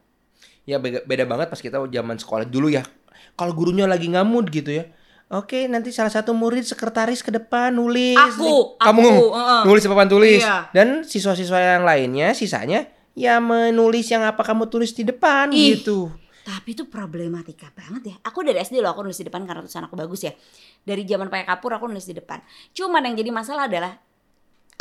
Ya 0.64 0.78
beda, 0.78 1.02
beda 1.04 1.26
banget 1.26 1.50
pas 1.50 1.58
kita 1.58 1.82
zaman 1.82 2.22
sekolah 2.22 2.46
dulu 2.46 2.70
ya. 2.70 2.86
Kalau 3.34 3.58
gurunya 3.58 3.90
lagi 3.90 4.14
ngamut 4.14 4.54
gitu 4.54 4.78
ya. 4.78 4.86
Oke, 5.30 5.70
nanti 5.70 5.94
salah 5.94 6.10
satu 6.10 6.34
murid 6.34 6.66
sekretaris 6.66 7.22
ke 7.22 7.30
depan 7.30 7.70
nulis. 7.70 8.18
Aku, 8.18 8.82
kamu 8.82 9.06
aku, 9.06 9.26
heeh. 9.38 9.62
nulis 9.70 9.82
di 9.86 9.90
papan 9.94 10.10
tulis. 10.10 10.42
Iya. 10.42 10.74
Dan 10.74 11.06
siswa-siswa 11.06 11.78
yang 11.78 11.86
lainnya 11.86 12.34
sisanya 12.34 12.90
ya 13.14 13.38
menulis 13.38 14.10
yang 14.10 14.26
apa 14.26 14.42
kamu 14.42 14.74
tulis 14.74 14.90
di 14.90 15.06
depan 15.06 15.54
Ih. 15.54 15.78
gitu. 15.78 16.10
Tapi 16.42 16.74
itu 16.74 16.90
problematika 16.90 17.70
banget 17.78 18.10
ya. 18.10 18.16
Aku 18.26 18.42
dari 18.42 18.58
SD 18.58 18.82
loh 18.82 18.90
aku 18.90 19.06
nulis 19.06 19.22
di 19.22 19.30
depan 19.30 19.46
karena 19.46 19.62
tulisan 19.62 19.86
aku 19.86 19.94
bagus 19.94 20.26
ya. 20.26 20.34
Dari 20.82 21.06
zaman 21.06 21.30
pakai 21.30 21.46
kapur 21.46 21.78
aku 21.78 21.86
nulis 21.86 22.10
di 22.10 22.18
depan. 22.18 22.42
Cuman 22.74 23.06
yang 23.06 23.14
jadi 23.14 23.30
masalah 23.30 23.70
adalah 23.70 24.02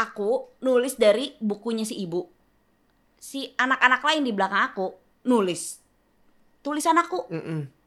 aku 0.01 0.57
nulis 0.65 0.97
dari 0.97 1.37
bukunya 1.45 1.85
si 1.85 2.01
ibu. 2.01 2.25
Si 3.21 3.53
anak-anak 3.53 4.01
lain 4.01 4.25
di 4.25 4.33
belakang 4.33 4.65
aku 4.65 4.97
nulis 5.29 5.77
tulisan 6.65 6.97
aku. 6.97 7.29
Mm-mm. 7.29 7.78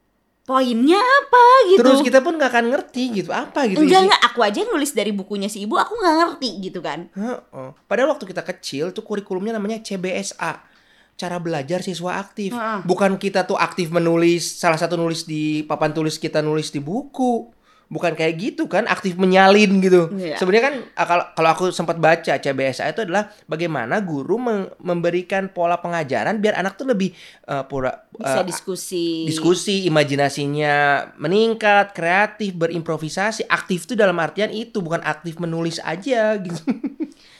Poinnya 0.42 0.98
apa 0.98 1.44
gitu? 1.70 1.80
Terus 1.86 2.02
kita 2.02 2.18
pun 2.18 2.34
nggak 2.34 2.50
akan 2.50 2.66
ngerti 2.74 3.22
gitu 3.22 3.30
apa 3.30 3.70
gitu 3.70 3.78
enggak 3.78 4.10
enggak 4.10 4.22
aku 4.26 4.42
aja 4.42 4.66
nulis 4.66 4.90
dari 4.90 5.14
bukunya 5.14 5.46
si 5.46 5.62
ibu 5.62 5.78
aku 5.78 5.94
nggak 5.94 6.16
ngerti 6.18 6.48
gitu 6.66 6.82
kan. 6.82 7.06
Heeh. 7.14 7.68
Padahal 7.86 8.10
waktu 8.10 8.26
kita 8.26 8.42
kecil 8.42 8.90
tuh 8.90 9.06
kurikulumnya 9.06 9.54
namanya 9.54 9.78
CBSA. 9.78 10.66
Cara 11.14 11.38
belajar 11.38 11.86
siswa 11.86 12.18
aktif. 12.18 12.50
Heeh. 12.50 12.82
Bukan 12.82 13.22
kita 13.22 13.46
tuh 13.46 13.54
aktif 13.54 13.94
menulis 13.94 14.42
salah 14.58 14.74
satu 14.74 14.98
nulis 14.98 15.22
di 15.30 15.62
papan 15.62 15.94
tulis 15.94 16.18
kita 16.18 16.42
nulis 16.42 16.74
di 16.74 16.82
buku. 16.82 17.61
Bukan 17.92 18.16
kayak 18.16 18.40
gitu 18.40 18.72
kan, 18.72 18.88
aktif 18.88 19.20
menyalin 19.20 19.84
gitu. 19.84 20.08
Iya. 20.16 20.40
Sebenarnya 20.40 20.64
kan 20.64 20.74
ah, 20.96 21.04
kalau 21.04 21.24
kalau 21.36 21.48
aku 21.52 21.64
sempat 21.68 22.00
baca 22.00 22.40
CBSA 22.40 22.88
itu 22.96 23.04
adalah 23.04 23.28
bagaimana 23.44 24.00
guru 24.00 24.40
memberikan 24.80 25.52
pola 25.52 25.76
pengajaran 25.76 26.40
biar 26.40 26.56
anak 26.56 26.80
tuh 26.80 26.88
lebih 26.88 27.12
eh, 27.44 27.64
pura 27.68 28.08
Bisa 28.16 28.40
eh, 28.40 28.48
diskusi. 28.48 29.28
diskusi, 29.28 29.84
imajinasinya 29.92 31.12
meningkat, 31.20 31.92
kreatif, 31.92 32.56
berimprovisasi. 32.56 33.44
Aktif 33.44 33.84
itu 33.84 33.92
dalam 33.92 34.16
artian 34.16 34.48
itu 34.48 34.80
bukan 34.80 35.04
aktif 35.04 35.36
menulis 35.36 35.76
aja 35.84 36.40
gitu. 36.40 36.64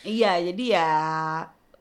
Iya, 0.03 0.37
jadi 0.53 0.65
ya 0.77 0.89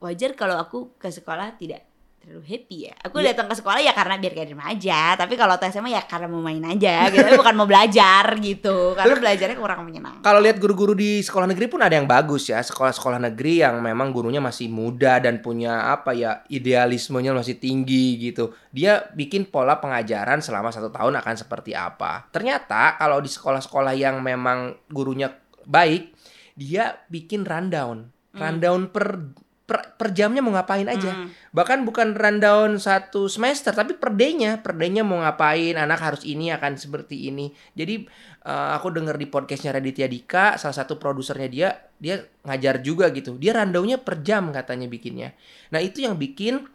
wajar 0.02 0.34
kalau 0.38 0.58
aku 0.58 0.94
ke 0.98 1.10
sekolah 1.10 1.58
tidak 1.58 1.91
terlalu 2.22 2.46
happy 2.46 2.78
ya. 2.86 2.94
Aku 3.02 3.18
Iya. 3.18 3.34
datang 3.34 3.50
ke 3.50 3.56
sekolah 3.58 3.82
ya 3.82 3.98
karena 3.98 4.22
biar 4.22 4.34
kayak 4.38 4.48
di 4.48 4.54
rumah 4.54 4.70
aja. 4.70 5.02
Tapi 5.18 5.34
kalau 5.34 5.58
tes 5.58 5.74
SMA 5.74 5.90
ya 5.90 6.06
karena 6.06 6.30
mau 6.30 6.38
main 6.40 6.62
aja 6.62 7.10
gitu. 7.10 7.18
Tapi 7.26 7.34
bukan 7.34 7.56
mau 7.58 7.66
belajar 7.66 8.26
gitu. 8.38 8.94
Karena 8.94 9.16
belajarnya 9.18 9.58
kurang 9.58 9.82
menyenangkan. 9.90 10.22
Kalau 10.22 10.40
lihat 10.40 10.62
guru-guru 10.62 10.94
di 10.94 11.26
sekolah 11.26 11.50
negeri 11.50 11.66
pun 11.66 11.82
ada 11.82 11.98
yang 11.98 12.06
bagus 12.06 12.48
ya. 12.48 12.62
Sekolah-sekolah 12.62 13.18
negeri 13.18 13.66
yang 13.66 13.82
memang 13.82 14.14
gurunya 14.14 14.38
masih 14.38 14.70
muda 14.70 15.18
dan 15.18 15.42
punya 15.42 15.90
apa 15.90 16.14
ya 16.14 16.46
idealismenya 16.46 17.34
masih 17.34 17.58
tinggi 17.58 18.22
gitu. 18.22 18.54
Dia 18.70 19.02
bikin 19.12 19.50
pola 19.50 19.82
pengajaran 19.82 20.46
selama 20.46 20.70
satu 20.70 20.94
tahun 20.94 21.18
akan 21.18 21.36
seperti 21.36 21.74
apa. 21.74 22.30
Ternyata 22.30 23.02
kalau 23.02 23.18
di 23.18 23.28
sekolah-sekolah 23.28 23.98
yang 23.98 24.22
memang 24.22 24.78
gurunya 24.94 25.34
baik, 25.66 26.14
dia 26.54 27.02
bikin 27.10 27.50
rundown, 27.50 28.14
rundown 28.38 28.94
per 28.94 29.34
per, 29.62 29.96
per 29.96 30.12
jamnya 30.12 30.44
mau 30.44 30.52
ngapain 30.52 30.84
aja. 30.86 31.12
Hmm. 31.16 31.32
Bahkan 31.56 31.88
bukan 31.88 32.12
rundown 32.14 32.76
satu 32.76 33.32
semester, 33.32 33.72
tapi 33.72 33.96
per 33.96 34.12
day-nya, 34.12 34.60
per 34.60 34.76
day-nya 34.76 35.06
mau 35.06 35.24
ngapain, 35.24 35.80
anak 35.80 36.00
harus 36.00 36.24
ini 36.24 36.52
akan 36.52 36.76
seperti 36.76 37.32
ini. 37.32 37.50
Jadi 37.72 38.04
eh, 38.44 38.70
aku 38.76 38.92
denger 38.92 39.16
di 39.16 39.28
podcastnya 39.28 39.72
Raditya 39.72 40.12
Dika, 40.12 40.60
salah 40.60 40.76
satu 40.76 41.00
produsernya 41.00 41.48
dia, 41.48 41.70
dia 41.96 42.20
ngajar 42.44 42.84
juga 42.84 43.08
gitu. 43.12 43.40
Dia 43.40 43.56
rundownnya 43.56 44.02
per 44.02 44.20
jam 44.20 44.52
katanya 44.52 44.92
bikinnya. 44.92 45.32
Nah 45.72 45.80
itu 45.80 46.04
yang 46.04 46.20
bikin 46.20 46.68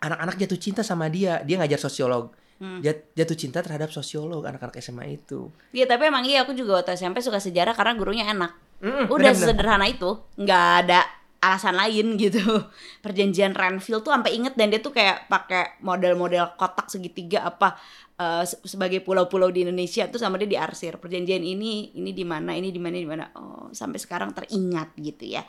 anak-anak 0.00 0.40
jatuh 0.40 0.58
cinta 0.58 0.82
sama 0.82 1.06
dia. 1.06 1.44
Dia 1.44 1.60
ngajar 1.60 1.78
sosiolog. 1.78 2.34
Hmm. 2.60 2.84
Jat- 2.84 3.08
Jatuh 3.16 3.36
cinta 3.40 3.64
terhadap 3.64 3.88
sosiolog 3.88 4.44
anak-anak 4.44 4.76
SMA 4.80 5.16
itu. 5.16 5.48
Iya 5.72 5.88
tapi 5.88 6.12
emang 6.12 6.28
iya 6.28 6.44
aku 6.44 6.52
juga 6.52 6.80
waktu 6.80 6.92
SMP 6.92 7.24
suka 7.24 7.40
sejarah 7.40 7.72
karena 7.72 7.96
gurunya 7.96 8.28
enak. 8.28 8.52
Mm, 8.80 9.12
Udah 9.12 9.32
benar-benar. 9.32 9.44
sederhana 9.44 9.86
itu, 9.88 10.10
nggak 10.40 10.66
ada 10.84 11.00
alasan 11.40 11.74
lain 11.76 12.20
gitu. 12.20 12.40
Perjanjian 13.04 13.56
Renville 13.56 14.04
tuh 14.04 14.12
sampai 14.12 14.36
inget 14.36 14.54
dan 14.54 14.68
dia 14.68 14.80
tuh 14.84 14.92
kayak 14.92 15.26
pakai 15.32 15.80
model-model 15.80 16.54
kotak 16.60 16.92
segitiga 16.92 17.48
apa 17.48 17.80
eh, 18.20 18.44
se- 18.44 18.60
sebagai 18.68 19.00
pulau-pulau 19.00 19.48
di 19.48 19.64
Indonesia 19.64 20.04
tuh 20.12 20.20
sama 20.20 20.36
dia 20.36 20.60
diarsir. 20.60 21.00
Perjanjian 21.00 21.40
ini 21.40 21.96
ini 21.96 22.12
di 22.12 22.24
mana, 22.28 22.52
ini 22.52 22.68
di 22.68 22.80
mana, 22.80 22.96
di 23.00 23.08
mana. 23.08 23.24
Oh, 23.40 23.72
sampai 23.72 23.96
sekarang 23.96 24.36
teringat 24.36 24.92
gitu 25.00 25.24
ya. 25.24 25.42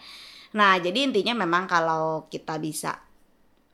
Nah, 0.55 0.79
jadi 0.79 1.07
intinya 1.11 1.35
memang 1.43 1.67
kalau 1.67 2.27
kita 2.31 2.55
bisa 2.55 2.95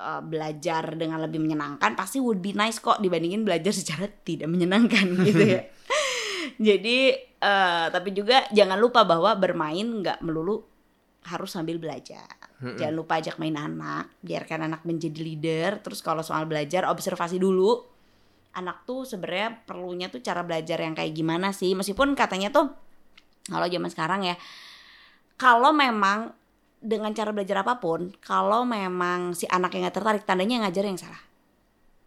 eh, 0.01 0.21
belajar 0.25 0.97
dengan 0.97 1.21
lebih 1.21 1.37
menyenangkan 1.37 1.93
pasti 1.93 2.17
would 2.17 2.41
be 2.41 2.57
nice 2.57 2.81
kok 2.81 2.97
dibandingin 2.97 3.45
belajar 3.45 3.69
secara 3.69 4.09
tidak 4.25 4.49
menyenangkan 4.49 5.05
gitu 5.29 5.43
ya. 5.53 5.61
Jadi 6.73 7.13
eh, 7.37 7.85
tapi 7.93 8.09
juga 8.09 8.49
jangan 8.49 8.81
lupa 8.81 9.05
bahwa 9.05 9.37
bermain 9.37 9.85
nggak 9.85 10.25
melulu 10.25 10.76
harus 11.27 11.51
sambil 11.51 11.77
belajar. 11.77 12.25
Jangan 12.57 12.95
lupa 12.95 13.21
ajak 13.21 13.37
main 13.37 13.53
anak, 13.53 14.09
biarkan 14.25 14.65
anak 14.65 14.81
menjadi 14.87 15.19
leader. 15.21 15.71
Terus 15.83 16.01
kalau 16.01 16.25
soal 16.25 16.47
belajar 16.49 16.87
observasi 16.89 17.37
dulu. 17.37 17.83
Anak 18.57 18.89
tuh 18.89 19.05
sebenarnya 19.05 19.61
perlunya 19.69 20.09
tuh 20.09 20.23
cara 20.25 20.41
belajar 20.41 20.81
yang 20.81 20.97
kayak 20.97 21.13
gimana 21.13 21.53
sih? 21.53 21.77
Meskipun 21.77 22.17
katanya 22.17 22.49
tuh 22.49 22.73
kalau 23.45 23.69
zaman 23.69 23.91
sekarang 23.93 24.25
ya 24.25 24.35
kalau 25.37 25.69
memang 25.71 26.33
dengan 26.81 27.13
cara 27.13 27.29
belajar 27.29 27.61
apa 27.61 27.77
pun, 27.77 28.09
kalau 28.21 28.65
memang 28.65 29.37
si 29.37 29.45
anak 29.49 29.73
yang 29.77 29.85
nggak 29.85 29.97
tertarik, 29.97 30.23
tandanya 30.25 30.57
yang 30.57 30.65
ngajar 30.65 30.83
yang 30.85 30.97
salah. 30.97 31.21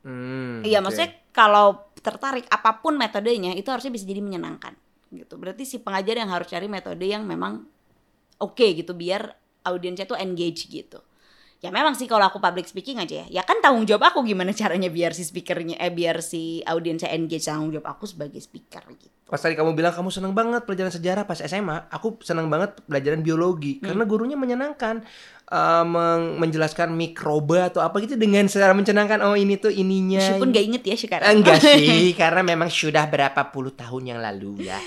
Hmm, 0.03 0.63
Iya, 0.67 0.81
oke. 0.81 0.91
maksudnya 0.91 1.11
kalau 1.31 1.87
tertarik 2.01 2.47
apa 2.51 2.81
pun 2.81 2.97
metodenya 2.97 3.55
itu 3.55 3.69
harusnya 3.71 3.93
bisa 3.93 4.09
jadi 4.09 4.19
menyenangkan 4.25 4.75
gitu. 5.11 5.37
Berarti 5.39 5.67
si 5.67 5.79
pengajar 5.83 6.19
yang 6.19 6.31
harus 6.31 6.51
cari 6.51 6.67
metode 6.67 7.03
yang 7.03 7.27
memang 7.27 7.67
oke 8.41 8.67
gitu 8.73 8.93
biar 8.93 9.31
audiensnya 9.63 10.05
tuh 10.05 10.17
engage 10.17 10.67
gitu. 10.67 10.99
Ya 11.61 11.69
memang 11.69 11.93
sih 11.93 12.09
kalau 12.09 12.25
aku 12.25 12.41
public 12.41 12.65
speaking 12.65 12.97
aja 12.97 13.21
ya. 13.21 13.27
Ya 13.29 13.43
kan 13.45 13.61
tanggung 13.61 13.85
jawab 13.85 14.09
aku 14.09 14.25
gimana 14.25 14.49
caranya 14.57 14.89
biar 14.89 15.13
si 15.13 15.23
speakernya 15.23 15.77
eh 15.77 15.93
biar 15.93 16.25
si 16.25 16.65
audiensnya 16.65 17.13
engage 17.13 17.45
tanggung 17.45 17.69
jawab 17.71 17.93
aku 17.93 18.09
sebagai 18.09 18.41
speaker 18.41 18.81
gitu. 18.91 19.13
Pas 19.29 19.37
tadi 19.37 19.55
kamu 19.55 19.77
bilang 19.77 19.93
kamu 19.93 20.09
seneng 20.09 20.33
banget 20.33 20.65
pelajaran 20.65 20.91
sejarah 20.91 21.23
pas 21.23 21.39
SMA, 21.39 21.87
aku 21.87 22.19
seneng 22.19 22.49
banget 22.49 22.81
pelajaran 22.83 23.21
biologi 23.21 23.79
Hmm. 23.79 23.87
karena 23.87 24.03
gurunya 24.03 24.35
menyenangkan 24.35 25.05
meng- 25.85 26.39
menjelaskan 26.39 26.95
mikroba 26.95 27.69
atau 27.69 27.79
apa 27.79 28.01
gitu 28.01 28.17
dengan 28.17 28.49
secara 28.49 28.73
menyenangkan. 28.73 29.21
Oh 29.21 29.37
ini 29.37 29.55
tuh 29.55 29.69
ininya. 29.69 30.19
Meskipun 30.19 30.49
gak 30.49 30.65
inget 30.65 30.83
ya 30.83 30.97
sekarang. 30.97 31.27
Enggak 31.29 31.61
sih, 31.61 32.11
karena 32.21 32.41
memang 32.41 32.73
sudah 32.73 33.05
berapa 33.05 33.53
puluh 33.53 33.71
tahun 33.71 34.17
yang 34.17 34.21
lalu 34.25 34.65
ya. 34.65 34.81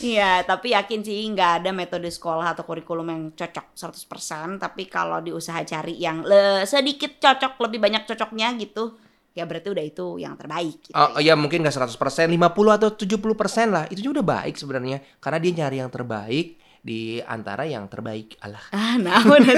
Iya, 0.00 0.48
tapi 0.48 0.72
yakin 0.72 1.04
sih 1.04 1.28
nggak 1.28 1.60
ada 1.60 1.70
metode 1.76 2.08
sekolah 2.08 2.56
atau 2.56 2.64
kurikulum 2.64 3.04
yang 3.12 3.22
cocok 3.36 3.76
100%. 3.76 4.56
Tapi 4.56 4.88
kalau 4.88 5.20
diusaha 5.20 5.60
cari 5.62 6.00
yang 6.00 6.24
le- 6.24 6.64
sedikit 6.64 7.20
cocok, 7.20 7.60
lebih 7.68 7.84
banyak 7.84 8.08
cocoknya 8.08 8.56
gitu, 8.56 8.96
ya 9.36 9.44
berarti 9.44 9.68
udah 9.68 9.84
itu 9.84 10.16
yang 10.16 10.40
terbaik 10.40 10.80
gitu. 10.88 10.96
Oh 10.96 11.20
ya 11.20 11.36
mungkin 11.36 11.60
gak 11.68 11.76
100%, 11.76 12.32
50 12.32 12.40
atau 12.80 12.88
70% 12.96 13.68
lah. 13.68 13.84
Itu 13.92 14.00
juga 14.00 14.24
udah 14.24 14.28
baik 14.40 14.56
sebenarnya. 14.56 14.98
Karena 15.20 15.38
dia 15.38 15.52
nyari 15.60 15.76
yang 15.84 15.92
terbaik 15.92 16.46
di 16.80 17.20
antara 17.20 17.68
yang 17.68 17.84
terbaik. 17.84 18.40
Alah. 18.40 18.64
Ah, 18.72 18.96
atuh. 18.96 19.36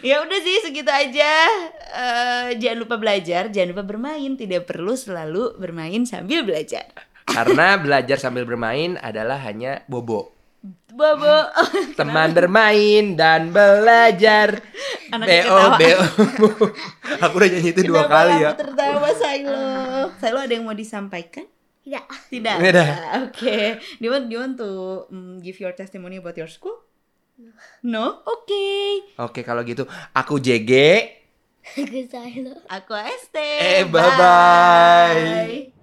Ya 0.00 0.24
udah 0.24 0.38
sih 0.40 0.56
segitu 0.64 0.88
aja. 0.88 1.32
Eh, 1.92 2.48
jangan 2.56 2.78
lupa 2.80 2.96
belajar, 2.96 3.52
jangan 3.52 3.76
lupa 3.76 3.84
bermain. 3.84 4.32
Tidak 4.32 4.64
perlu 4.64 4.96
selalu 4.96 5.60
bermain 5.60 6.02
sambil 6.08 6.40
belajar. 6.40 6.88
Karena 7.30 7.78
belajar 7.78 8.16
sambil 8.18 8.42
bermain 8.44 8.98
adalah 8.98 9.38
hanya 9.46 9.86
bobo. 9.86 10.34
Bobo. 10.92 11.36
Teman 11.98 12.36
bermain 12.36 13.16
dan 13.16 13.54
belajar. 13.54 14.60
Anaknya 15.10 15.42
BO, 15.46 15.56
ketawa. 15.56 15.76
BO. 15.78 16.00
Aku 17.24 17.34
udah 17.40 17.48
nyanyi 17.48 17.70
itu 17.72 17.82
dua 17.86 18.04
kali 18.06 18.44
ya. 18.44 18.52
tertawa 18.54 19.08
Sailo? 19.16 19.62
Sailo 20.20 20.38
ada 20.42 20.52
yang 20.52 20.66
mau 20.68 20.76
disampaikan? 20.76 21.46
Tidak. 21.80 22.04
Tidak. 22.28 22.56
Tidak. 22.60 22.88
Oke. 23.24 23.80
Do 23.98 24.04
you 24.04 24.12
want, 24.12 24.24
do 24.28 24.32
you 24.36 24.40
want 24.42 24.54
to 24.60 24.70
mm, 25.08 25.40
give 25.40 25.56
your 25.58 25.72
testimony 25.72 26.20
about 26.20 26.36
your 26.36 26.50
school? 26.50 26.76
No? 27.80 28.20
Oke. 28.28 28.68
Oke 29.16 29.40
kalau 29.40 29.64
gitu 29.64 29.88
aku 30.12 30.36
JG. 30.36 30.70
Aku 31.60 32.00
Silo. 32.08 32.56
Aku 32.68 32.92
ST. 32.96 33.36
Eh, 33.36 33.84
bye-bye. 33.88 35.79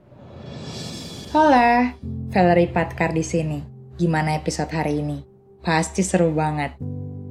Hola, 1.35 1.91
Valerie 2.31 2.71
Patkar 2.71 3.11
di 3.11 3.19
sini. 3.19 3.59
Gimana 3.99 4.39
episode 4.39 4.71
hari 4.71 5.03
ini? 5.03 5.27
Pasti 5.59 5.99
seru 5.99 6.31
banget. 6.31 6.79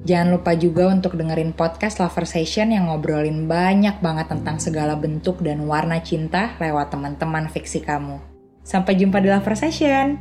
Jangan 0.05 0.37
lupa 0.37 0.53
juga 0.53 0.93
untuk 0.93 1.17
dengerin 1.17 1.57
podcast 1.57 2.05
Lover 2.05 2.29
Session 2.29 2.77
yang 2.77 2.93
ngobrolin 2.93 3.49
banyak 3.49 3.97
banget 4.05 4.29
tentang 4.29 4.61
segala 4.61 5.01
bentuk 5.01 5.41
dan 5.41 5.65
warna 5.65 6.05
cinta 6.05 6.53
lewat 6.61 6.93
teman-teman 6.93 7.49
fiksi 7.49 7.81
kamu. 7.81 8.21
Sampai 8.61 9.01
jumpa 9.01 9.17
di 9.25 9.33
Lover 9.33 9.57
Session. 9.57 10.21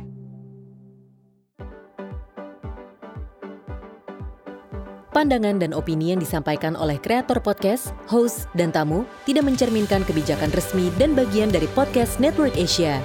Pandangan 5.12 5.60
dan 5.60 5.76
opini 5.76 6.16
yang 6.16 6.20
disampaikan 6.24 6.80
oleh 6.80 6.96
kreator 6.96 7.44
podcast, 7.44 7.92
host, 8.08 8.48
dan 8.56 8.72
tamu 8.72 9.04
tidak 9.28 9.44
mencerminkan 9.44 10.00
kebijakan 10.08 10.48
resmi 10.56 10.88
dan 10.96 11.12
bagian 11.12 11.52
dari 11.52 11.68
podcast 11.76 12.16
Network 12.16 12.56
Asia. 12.56 13.04